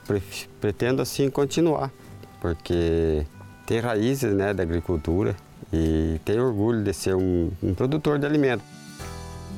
pretendo 0.61 1.01
assim 1.01 1.29
continuar, 1.29 1.91
porque 2.39 3.25
tem 3.65 3.79
raízes 3.79 4.33
né, 4.33 4.53
da 4.53 4.63
agricultura 4.63 5.35
e 5.73 6.19
tenho 6.23 6.45
orgulho 6.45 6.83
de 6.83 6.93
ser 6.93 7.15
um, 7.15 7.51
um 7.61 7.73
produtor 7.73 8.19
de 8.19 8.25
alimento. 8.25 8.63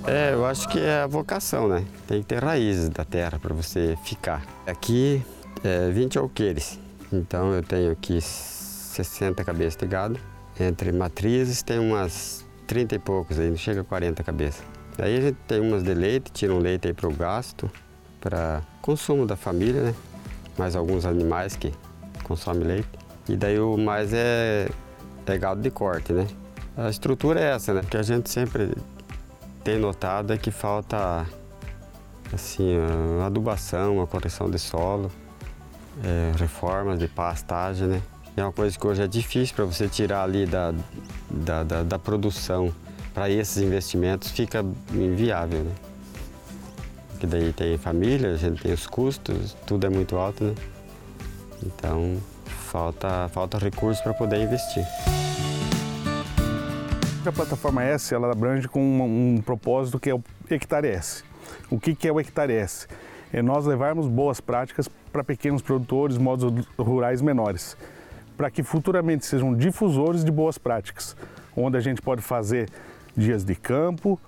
É, 0.05 0.33
eu 0.33 0.45
acho 0.45 0.67
que 0.69 0.79
é 0.79 1.01
a 1.01 1.07
vocação, 1.07 1.67
né? 1.67 1.85
Tem 2.07 2.21
que 2.21 2.27
ter 2.27 2.43
raízes 2.43 2.89
da 2.89 3.05
terra 3.05 3.37
para 3.37 3.53
você 3.53 3.97
ficar. 4.03 4.43
Aqui 4.65 5.21
é 5.63 5.89
20 5.91 6.17
alqueires, 6.17 6.79
então 7.13 7.53
eu 7.53 7.61
tenho 7.61 7.91
aqui 7.91 8.19
60 8.19 9.43
cabeças 9.43 9.79
de 9.79 9.85
gado. 9.85 10.19
Entre 10.59 10.91
matrizes 10.91 11.61
tem 11.61 11.79
umas 11.79 12.45
30 12.71 12.95
e 12.95 12.99
poucos 12.99 13.37
aí, 13.37 13.49
não 13.49 13.57
chega 13.57 13.81
a 13.81 13.83
40 13.83 14.23
cabeças. 14.23 14.63
Aí 14.97 15.17
a 15.17 15.19
gente 15.19 15.37
tem 15.45 15.59
umas 15.59 15.83
de 15.83 15.93
leite, 15.93 16.31
tira 16.31 16.53
um 16.53 16.59
leite 16.59 16.87
aí 16.87 16.93
para 16.93 17.09
o 17.09 17.13
gasto, 17.13 17.69
para 18.21 18.61
consumo 18.81 19.25
da 19.25 19.35
família, 19.35 19.83
né? 19.83 19.95
Mais 20.57 20.73
alguns 20.73 21.05
animais 21.05 21.53
que 21.57 21.73
consomem 22.23 22.63
leite. 22.63 22.87
E 23.27 23.35
daí 23.35 23.59
o 23.59 23.75
mais 23.75 24.13
é 24.13 24.69
é 25.25 25.37
gado 25.37 25.59
de 25.59 25.69
corte, 25.69 26.13
né? 26.13 26.25
A 26.77 26.89
estrutura 26.89 27.41
é 27.41 27.51
essa, 27.51 27.73
né? 27.73 27.81
Que 27.89 27.97
a 27.97 28.03
gente 28.03 28.29
sempre 28.29 28.73
tem 29.65 29.77
notado 29.77 30.31
é 30.31 30.37
que 30.37 30.49
falta 30.49 31.25
assim, 32.33 32.77
adubação, 33.25 34.01
a 34.01 34.07
correção 34.07 34.49
de 34.49 34.57
solo, 34.57 35.11
é, 36.05 36.31
reformas 36.37 36.97
de 36.97 37.09
pastagem, 37.09 37.89
né? 37.89 38.01
É 38.35 38.43
uma 38.43 38.51
coisa 38.51 38.77
que 38.77 38.87
hoje 38.87 39.01
é 39.01 39.07
difícil 39.07 39.55
para 39.55 39.65
você 39.65 39.87
tirar 39.87 40.23
ali 40.23 40.45
da, 40.45 40.73
da, 41.29 41.63
da, 41.63 41.83
da 41.83 41.99
produção 41.99 42.73
para 43.13 43.29
esses 43.29 43.61
investimentos 43.61 44.31
fica 44.31 44.65
inviável, 44.93 45.63
né? 45.63 45.71
Porque 47.09 47.27
daí 47.27 47.51
tem 47.51 47.77
família, 47.77 48.31
a 48.31 48.37
gente 48.37 48.61
tem 48.61 48.73
os 48.73 48.87
custos, 48.87 49.55
tudo 49.67 49.85
é 49.85 49.89
muito 49.89 50.15
alto, 50.15 50.45
né? 50.45 50.55
Então 51.63 52.17
falta, 52.45 53.27
falta 53.29 53.57
recursos 53.57 54.01
para 54.01 54.13
poder 54.13 54.41
investir. 54.41 54.85
A 57.25 57.31
plataforma 57.31 57.83
S 57.83 58.15
ela 58.15 58.31
abrange 58.31 58.67
com 58.67 58.81
um, 58.81 59.35
um 59.35 59.41
propósito 59.41 59.99
que 59.99 60.09
é 60.09 60.15
o 60.15 60.23
Hectare 60.49 60.87
S. 60.87 61.23
O 61.69 61.79
que, 61.79 61.93
que 61.93 62.07
é 62.07 62.11
o 62.11 62.19
Hectare 62.19 62.53
S? 62.53 62.87
É 63.31 63.41
nós 63.41 63.65
levarmos 63.65 64.07
boas 64.07 64.41
práticas 64.41 64.89
para 65.11 65.23
pequenos 65.23 65.61
produtores, 65.61 66.17
modos 66.17 66.65
rurais 66.79 67.21
menores, 67.21 67.77
para 68.37 68.49
que 68.49 68.63
futuramente 68.63 69.25
sejam 69.25 69.53
difusores 69.55 70.23
de 70.23 70.31
boas 70.31 70.57
práticas, 70.57 71.15
onde 71.55 71.77
a 71.77 71.79
gente 71.79 72.01
pode 72.01 72.21
fazer 72.21 72.69
dias 73.15 73.43
de 73.43 73.55
campo 73.55 74.19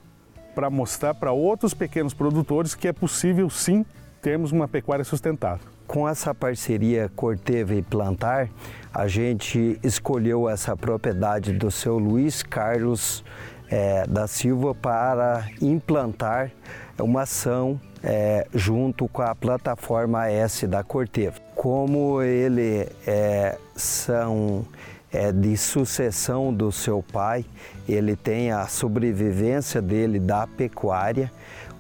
para 0.53 0.69
mostrar 0.69 1.13
para 1.13 1.31
outros 1.31 1.73
pequenos 1.73 2.13
produtores 2.13 2.75
que 2.75 2.87
é 2.87 2.93
possível 2.93 3.49
sim 3.49 3.85
termos 4.21 4.51
uma 4.51 4.67
pecuária 4.67 5.03
sustentável. 5.03 5.67
Com 5.85 6.07
essa 6.07 6.33
parceria 6.33 7.11
Corteva 7.15 7.75
e 7.75 7.81
Plantar, 7.81 8.49
a 8.93 9.07
gente 9.07 9.79
escolheu 9.83 10.47
essa 10.47 10.77
propriedade 10.77 11.51
do 11.53 11.69
seu 11.69 11.97
Luiz 11.97 12.41
Carlos 12.41 13.23
é, 13.69 14.05
da 14.07 14.27
Silva 14.27 14.73
para 14.73 15.47
implantar 15.61 16.51
uma 16.97 17.23
ação 17.23 17.79
é, 18.03 18.47
junto 18.53 19.07
com 19.07 19.21
a 19.21 19.35
plataforma 19.35 20.29
S 20.29 20.67
da 20.67 20.83
Corteva. 20.83 21.39
Como 21.55 22.21
ele 22.21 22.87
é, 23.05 23.57
são 23.75 24.65
é, 25.11 25.31
de 25.31 25.55
sucessão 25.55 26.53
do 26.53 26.71
seu 26.71 27.03
pai, 27.03 27.45
ele 27.87 28.15
tem 28.15 28.51
a 28.51 28.67
sobrevivência 28.67 29.81
dele 29.81 30.19
da 30.19 30.47
pecuária. 30.47 31.31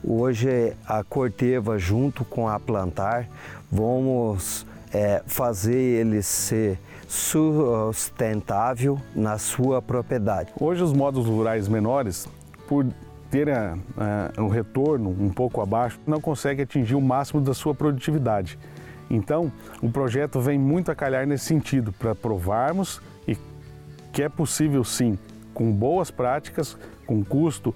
Hoje 0.03 0.73
a 0.85 1.03
Corteva 1.03 1.79
junto 1.79 2.23
com 2.25 2.47
a 2.47 2.59
Plantar 2.59 3.27
vamos 3.71 4.65
é, 4.93 5.23
fazer 5.25 5.73
ele 5.73 6.21
ser 6.21 6.77
sustentável 7.07 8.99
na 9.15 9.37
sua 9.37 9.81
propriedade. 9.81 10.51
Hoje 10.59 10.83
os 10.83 10.93
modos 10.93 11.25
rurais 11.27 11.67
menores, 11.67 12.27
por 12.67 12.85
terem 13.29 13.55
um 14.37 14.47
retorno 14.47 15.09
um 15.09 15.29
pouco 15.29 15.61
abaixo, 15.61 15.99
não 16.05 16.21
conseguem 16.21 16.63
atingir 16.63 16.95
o 16.95 17.01
máximo 17.01 17.41
da 17.41 17.53
sua 17.53 17.73
produtividade. 17.73 18.59
Então, 19.09 19.51
o 19.81 19.89
projeto 19.89 20.39
vem 20.39 20.57
muito 20.57 20.91
a 20.91 20.95
calhar 20.95 21.25
nesse 21.27 21.45
sentido, 21.45 21.91
para 21.91 22.15
provarmos 22.15 23.01
e 23.27 23.37
que 24.11 24.23
é 24.23 24.29
possível 24.29 24.83
sim, 24.83 25.17
com 25.53 25.71
boas 25.71 26.09
práticas, 26.09 26.77
com 27.05 27.23
custo 27.23 27.75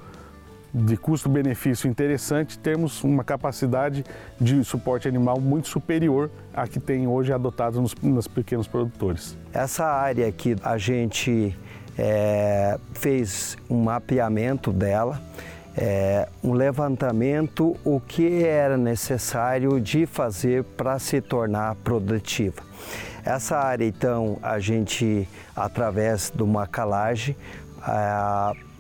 de 0.74 0.98
custo-benefício 0.98 1.90
interessante, 1.90 2.60
temos 2.60 3.04
uma 3.04 3.24
capacidade 3.24 4.06
de 4.40 4.63
suporte 4.63 5.08
animal 5.08 5.40
muito 5.40 5.68
superior 5.68 6.30
à 6.54 6.68
que 6.68 6.80
tem 6.80 7.08
hoje 7.08 7.32
adotado 7.34 7.82
nos, 7.82 7.96
nos 7.96 8.28
pequenos 8.28 8.68
produtores. 8.68 9.38
Essa 9.54 9.86
área 9.86 10.32
que 10.32 10.56
a 10.62 10.78
gente 10.78 11.58
é, 11.98 12.78
fez 12.94 13.58
um 13.70 13.84
mapeamento 13.84 14.72
dela, 14.72 15.22
é, 15.78 16.28
um 16.44 16.54
levantamento 16.54 17.78
o 17.86 18.00
que 18.00 18.44
era 18.44 18.76
necessário 18.76 19.80
de 19.80 20.08
fazer 20.08 20.63
para 20.63 20.98
se 20.98 21.22
tornar 21.22 21.76
produtiva. 21.76 22.63
Essa 23.24 23.58
área, 23.58 23.86
então, 23.86 24.40
a 24.42 24.58
gente, 24.58 25.28
através 25.56 26.32
de 26.34 26.42
uma 26.42 26.66
calagem, 26.66 27.36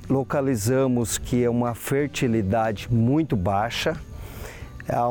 localizamos 0.09 1.17
que 1.17 1.43
é 1.43 1.49
uma 1.49 1.75
fertilidade 1.75 2.87
muito 2.91 3.35
baixa, 3.35 3.95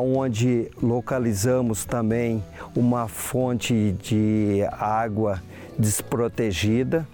onde 0.01 0.71
localizamos 0.83 1.85
também 1.85 2.43
uma 2.75 3.07
fonte 3.07 3.93
de 4.01 4.67
água 4.73 5.41
desprotegida 5.79 7.07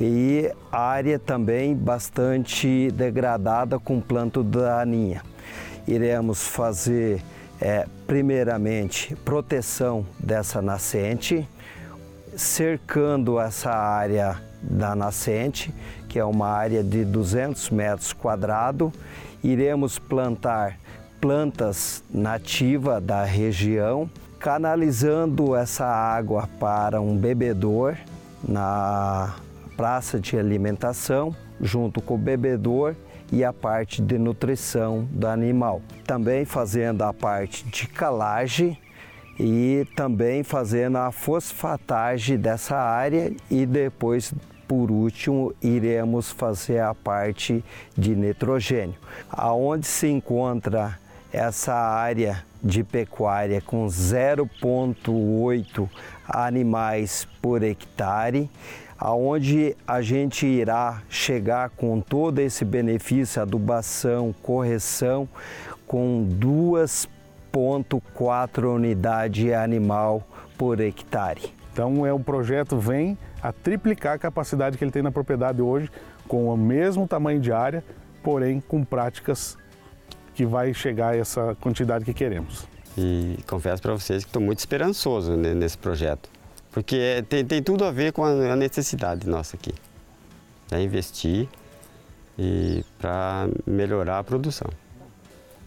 e 0.00 0.50
área 0.70 1.18
também 1.18 1.74
bastante 1.74 2.90
degradada 2.92 3.78
com 3.78 4.00
planto 4.00 4.42
daninha. 4.42 5.22
Iremos 5.86 6.46
fazer 6.46 7.22
é, 7.60 7.86
primeiramente 8.06 9.16
proteção 9.16 10.06
dessa 10.18 10.62
nascente, 10.62 11.48
cercando 12.36 13.40
essa 13.40 13.70
área 13.70 14.40
da 14.62 14.94
nascente, 14.94 15.74
que 16.08 16.18
é 16.18 16.24
uma 16.24 16.48
área 16.48 16.82
de 16.84 17.04
200 17.04 17.70
metros 17.70 18.12
quadrados. 18.12 18.92
Iremos 19.42 19.98
plantar 19.98 20.78
plantas 21.20 22.04
nativas 22.08 23.02
da 23.02 23.24
região, 23.24 24.08
canalizando 24.38 25.56
essa 25.56 25.86
água 25.86 26.48
para 26.60 27.00
um 27.00 27.16
bebedor 27.16 27.96
na 28.46 29.34
praça 29.78 30.18
de 30.18 30.36
alimentação, 30.36 31.34
junto 31.60 32.02
com 32.02 32.16
o 32.16 32.18
bebedor 32.18 32.96
e 33.30 33.44
a 33.44 33.52
parte 33.52 34.02
de 34.02 34.18
nutrição 34.18 35.06
do 35.12 35.28
animal. 35.28 35.80
Também 36.04 36.44
fazendo 36.44 37.02
a 37.02 37.14
parte 37.14 37.64
de 37.64 37.86
calagem 37.86 38.76
e 39.38 39.86
também 39.94 40.42
fazendo 40.42 40.98
a 40.98 41.12
fosfatagem 41.12 42.36
dessa 42.36 42.76
área 42.76 43.32
e 43.48 43.64
depois 43.64 44.34
por 44.66 44.90
último, 44.90 45.54
iremos 45.62 46.30
fazer 46.30 46.80
a 46.80 46.94
parte 46.94 47.64
de 47.96 48.14
nitrogênio, 48.14 48.96
aonde 49.30 49.86
se 49.86 50.08
encontra 50.08 50.98
essa 51.32 51.72
área 51.72 52.44
de 52.62 52.84
pecuária 52.84 53.62
com 53.62 53.86
0,8 53.86 55.88
animais 56.28 57.26
por 57.40 57.62
hectare, 57.62 58.50
aonde 58.98 59.76
a 59.86 60.02
gente 60.02 60.46
irá 60.46 61.02
chegar 61.08 61.70
com 61.70 62.00
todo 62.00 62.40
esse 62.40 62.64
benefício, 62.64 63.40
adubação, 63.40 64.34
correção, 64.42 65.28
com 65.86 66.28
2,4 66.28 68.74
unidade 68.74 69.54
animal 69.54 70.26
por 70.56 70.80
hectare. 70.80 71.54
Então 71.72 72.04
é 72.04 72.12
um 72.12 72.22
projeto 72.22 72.76
vem 72.76 73.16
a 73.40 73.52
triplicar 73.52 74.14
a 74.14 74.18
capacidade 74.18 74.76
que 74.76 74.82
ele 74.82 74.90
tem 74.90 75.02
na 75.02 75.12
propriedade 75.12 75.62
hoje, 75.62 75.88
com 76.26 76.52
o 76.52 76.56
mesmo 76.56 77.06
tamanho 77.06 77.38
de 77.38 77.52
área, 77.52 77.84
porém 78.22 78.60
com 78.60 78.84
práticas 78.84 79.56
que 80.34 80.44
vai 80.44 80.74
chegar 80.74 81.14
a 81.14 81.16
essa 81.16 81.56
quantidade 81.60 82.04
que 82.04 82.12
queremos. 82.12 82.66
E 82.96 83.38
confesso 83.46 83.80
para 83.80 83.92
vocês 83.92 84.24
que 84.24 84.28
estou 84.28 84.42
muito 84.42 84.58
esperançoso 84.58 85.36
nesse 85.36 85.78
projeto, 85.78 86.28
porque 86.70 87.24
tem, 87.28 87.44
tem 87.44 87.62
tudo 87.62 87.84
a 87.84 87.90
ver 87.90 88.12
com 88.12 88.24
a 88.24 88.56
necessidade 88.56 89.28
nossa 89.28 89.56
aqui. 89.56 89.72
É 90.70 90.80
investir 90.80 91.48
e 92.38 92.84
para 92.98 93.48
melhorar 93.66 94.18
a 94.18 94.24
produção. 94.24 94.70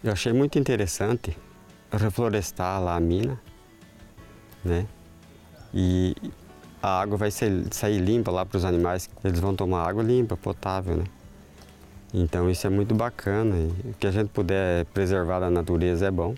Eu 0.03 0.11
achei 0.11 0.31
muito 0.31 0.57
interessante 0.57 1.37
reflorestar 1.91 2.81
lá 2.81 2.95
a 2.95 2.99
mina, 2.99 3.39
né? 4.63 4.87
E 5.73 6.15
a 6.81 7.01
água 7.01 7.17
vai 7.17 7.31
ser, 7.31 7.65
sair 7.71 7.99
limpa 7.99 8.31
lá 8.31 8.45
para 8.45 8.57
os 8.57 8.65
animais, 8.65 9.09
eles 9.23 9.39
vão 9.39 9.55
tomar 9.55 9.87
água 9.87 10.01
limpa, 10.01 10.35
potável, 10.35 10.95
né? 10.95 11.03
Então 12.13 12.49
isso 12.49 12.65
é 12.65 12.69
muito 12.69 12.95
bacana. 12.95 13.55
O 13.85 13.93
que 13.93 14.07
a 14.07 14.11
gente 14.11 14.29
puder 14.29 14.85
preservar 14.85 15.39
da 15.39 15.49
natureza 15.49 16.07
é 16.07 16.11
bom. 16.11 16.35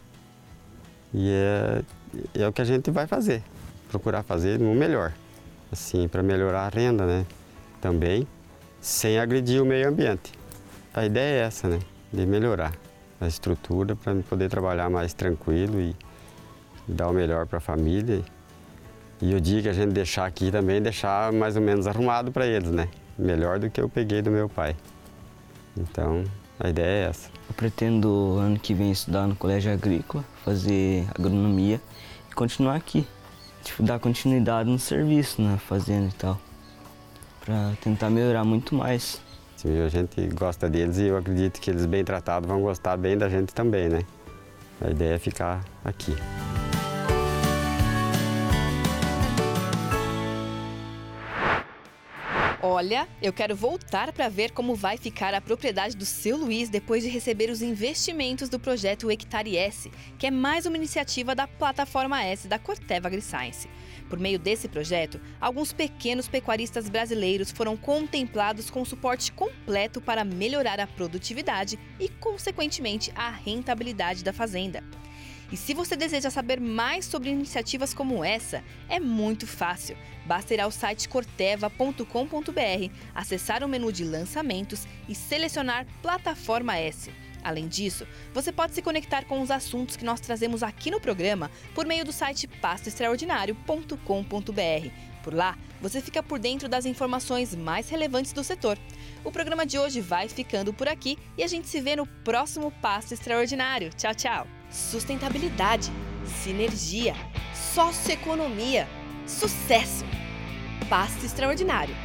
E 1.13 1.29
é, 1.29 1.83
é 2.33 2.47
o 2.47 2.53
que 2.53 2.61
a 2.61 2.65
gente 2.65 2.91
vai 2.91 3.07
fazer, 3.07 3.43
procurar 3.93 4.23
fazer 4.23 4.59
o 4.59 4.73
melhor, 4.73 5.13
assim, 5.71 6.07
para 6.07 6.23
melhorar 6.23 6.61
a 6.65 6.69
renda, 6.69 7.05
né? 7.05 7.25
Também, 7.79 8.27
sem 8.81 9.19
agredir 9.19 9.61
o 9.61 9.65
meio 9.65 9.87
ambiente. 9.87 10.31
A 10.91 11.05
ideia 11.05 11.43
é 11.43 11.45
essa, 11.45 11.67
né? 11.67 11.79
De 12.11 12.25
melhorar 12.25 12.73
a 13.21 13.27
estrutura 13.27 13.95
para 13.95 14.15
poder 14.27 14.49
trabalhar 14.49 14.89
mais 14.89 15.13
tranquilo 15.13 15.79
e 15.79 15.95
dar 16.87 17.07
o 17.07 17.13
melhor 17.13 17.45
para 17.45 17.59
a 17.59 17.61
família 17.61 18.23
e 19.21 19.35
o 19.35 19.39
dia 19.39 19.61
que 19.61 19.69
a 19.69 19.73
gente 19.73 19.91
deixar 19.91 20.25
aqui 20.25 20.51
também, 20.51 20.81
deixar 20.81 21.31
mais 21.31 21.55
ou 21.55 21.61
menos 21.61 21.85
arrumado 21.85 22.31
para 22.31 22.47
eles, 22.47 22.71
né? 22.71 22.89
Melhor 23.17 23.59
do 23.59 23.69
que 23.69 23.79
eu 23.79 23.87
peguei 23.87 24.23
do 24.23 24.31
meu 24.31 24.49
pai. 24.49 24.75
Então, 25.77 26.23
a 26.59 26.67
ideia 26.67 27.05
é 27.05 27.09
essa. 27.09 27.29
Eu 27.47 27.53
pretendo 27.55 28.37
ano 28.39 28.59
que 28.59 28.73
vem 28.73 28.91
estudar 28.91 29.27
no 29.27 29.35
colégio 29.35 29.71
agrícola, 29.71 30.25
fazer 30.43 31.05
agronomia 31.13 31.79
e 32.31 32.33
continuar 32.33 32.75
aqui. 32.75 33.07
Tipo, 33.63 33.83
dar 33.83 33.99
continuidade 33.99 34.69
no 34.69 34.77
serviço, 34.77 35.41
na 35.41 35.51
né? 35.51 35.57
fazenda 35.57 36.07
e 36.07 36.13
tal. 36.13 36.39
para 37.43 37.73
tentar 37.81 38.09
melhorar 38.09 38.43
muito 38.43 38.75
mais. 38.75 39.21
Sim, 39.55 39.81
a 39.81 39.87
gente 39.87 40.27
gosta 40.27 40.69
deles 40.69 40.97
e 40.97 41.07
eu 41.07 41.17
acredito 41.17 41.61
que 41.61 41.69
eles 41.69 41.85
bem 41.85 42.03
tratados 42.03 42.47
vão 42.47 42.61
gostar 42.61 42.97
bem 42.97 43.17
da 43.17 43.29
gente 43.29 43.53
também, 43.53 43.87
né? 43.87 44.01
A 44.81 44.89
ideia 44.89 45.15
é 45.15 45.19
ficar 45.19 45.63
aqui. 45.85 46.13
Olha, 52.75 53.07
eu 53.21 53.31
quero 53.31 53.55
voltar 53.55 54.11
para 54.11 54.27
ver 54.27 54.49
como 54.49 54.73
vai 54.73 54.97
ficar 54.97 55.31
a 55.35 55.39
propriedade 55.39 55.95
do 55.95 56.07
seu 56.07 56.35
Luiz 56.35 56.69
depois 56.69 57.03
de 57.03 57.09
receber 57.09 57.51
os 57.51 57.61
investimentos 57.61 58.49
do 58.49 58.59
projeto 58.59 59.11
Hectare 59.11 59.55
S, 59.55 59.91
que 60.17 60.25
é 60.25 60.31
mais 60.31 60.65
uma 60.65 60.75
iniciativa 60.75 61.35
da 61.35 61.45
plataforma 61.45 62.23
S 62.23 62.47
da 62.47 62.57
Corteva 62.57 63.09
AgriScience. 63.09 63.69
Por 64.09 64.17
meio 64.17 64.39
desse 64.39 64.67
projeto, 64.67 65.21
alguns 65.39 65.71
pequenos 65.71 66.27
pecuaristas 66.27 66.89
brasileiros 66.89 67.51
foram 67.51 67.77
contemplados 67.77 68.71
com 68.71 68.83
suporte 68.83 69.31
completo 69.31 70.01
para 70.01 70.25
melhorar 70.25 70.79
a 70.79 70.87
produtividade 70.87 71.77
e, 71.99 72.09
consequentemente, 72.09 73.11
a 73.15 73.29
rentabilidade 73.29 74.23
da 74.23 74.33
fazenda. 74.33 74.83
E 75.53 75.55
se 75.55 75.73
você 75.75 75.95
deseja 75.95 76.31
saber 76.31 76.59
mais 76.59 77.05
sobre 77.05 77.29
iniciativas 77.29 77.93
como 77.93 78.25
essa, 78.25 78.63
é 78.89 78.99
muito 78.99 79.45
fácil. 79.45 79.95
Basta 80.25 80.51
ir 80.51 80.59
ao 80.59 80.71
site 80.71 81.07
corteva.com.br, 81.07 82.03
acessar 83.13 83.63
o 83.63 83.67
menu 83.67 83.91
de 83.91 84.03
lançamentos 84.03 84.87
e 85.07 85.13
selecionar 85.13 85.85
Plataforma 86.01 86.75
S. 86.75 87.11
Além 87.43 87.67
disso, 87.67 88.07
você 88.33 88.51
pode 88.51 88.73
se 88.73 88.81
conectar 88.81 89.25
com 89.25 89.43
os 89.43 89.51
assuntos 89.51 89.95
que 89.95 90.03
nós 90.03 90.19
trazemos 90.19 90.63
aqui 90.63 90.89
no 90.89 90.99
programa 90.99 91.51
por 91.75 91.85
meio 91.85 92.03
do 92.03 92.11
site 92.11 92.47
pastoextraordinário.com.br. 92.47 94.89
Por 95.21 95.35
lá, 95.35 95.55
você 95.79 96.01
fica 96.01 96.23
por 96.23 96.39
dentro 96.39 96.67
das 96.67 96.87
informações 96.87 97.53
mais 97.53 97.89
relevantes 97.89 98.33
do 98.33 98.43
setor. 98.43 98.75
O 99.23 99.31
programa 99.31 99.67
de 99.67 99.77
hoje 99.77 100.01
vai 100.01 100.27
ficando 100.27 100.73
por 100.73 100.87
aqui 100.87 101.15
e 101.37 101.43
a 101.43 101.47
gente 101.47 101.67
se 101.67 101.79
vê 101.79 101.95
no 101.95 102.07
próximo 102.07 102.71
Pasto 102.81 103.13
Extraordinário. 103.13 103.91
Tchau, 103.93 104.15
tchau! 104.15 104.62
Sustentabilidade, 104.73 105.91
sinergia, 106.25 107.13
socioeconomia, 107.53 108.87
sucesso! 109.27 110.03
Pasto 110.89 111.23
Extraordinário. 111.23 111.95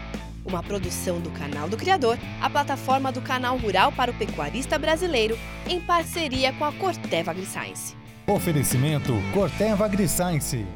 Uma 0.45 0.63
produção 0.63 1.19
do 1.19 1.31
Canal 1.31 1.67
do 1.67 1.79
Criador, 1.79 2.19
a 2.43 2.51
plataforma 2.51 3.11
do 3.11 3.23
canal 3.23 3.57
rural 3.57 3.91
para 3.91 4.11
o 4.11 4.15
pecuarista 4.15 4.79
brasileiro, 4.79 5.39
em 5.67 5.81
parceria 5.81 6.53
com 6.53 6.65
a 6.67 6.73
Corteva 6.73 7.31
AgriScience. 7.31 7.97
Oferecimento 8.27 9.15
Corteva 9.33 9.87
AgriScience. 9.87 10.67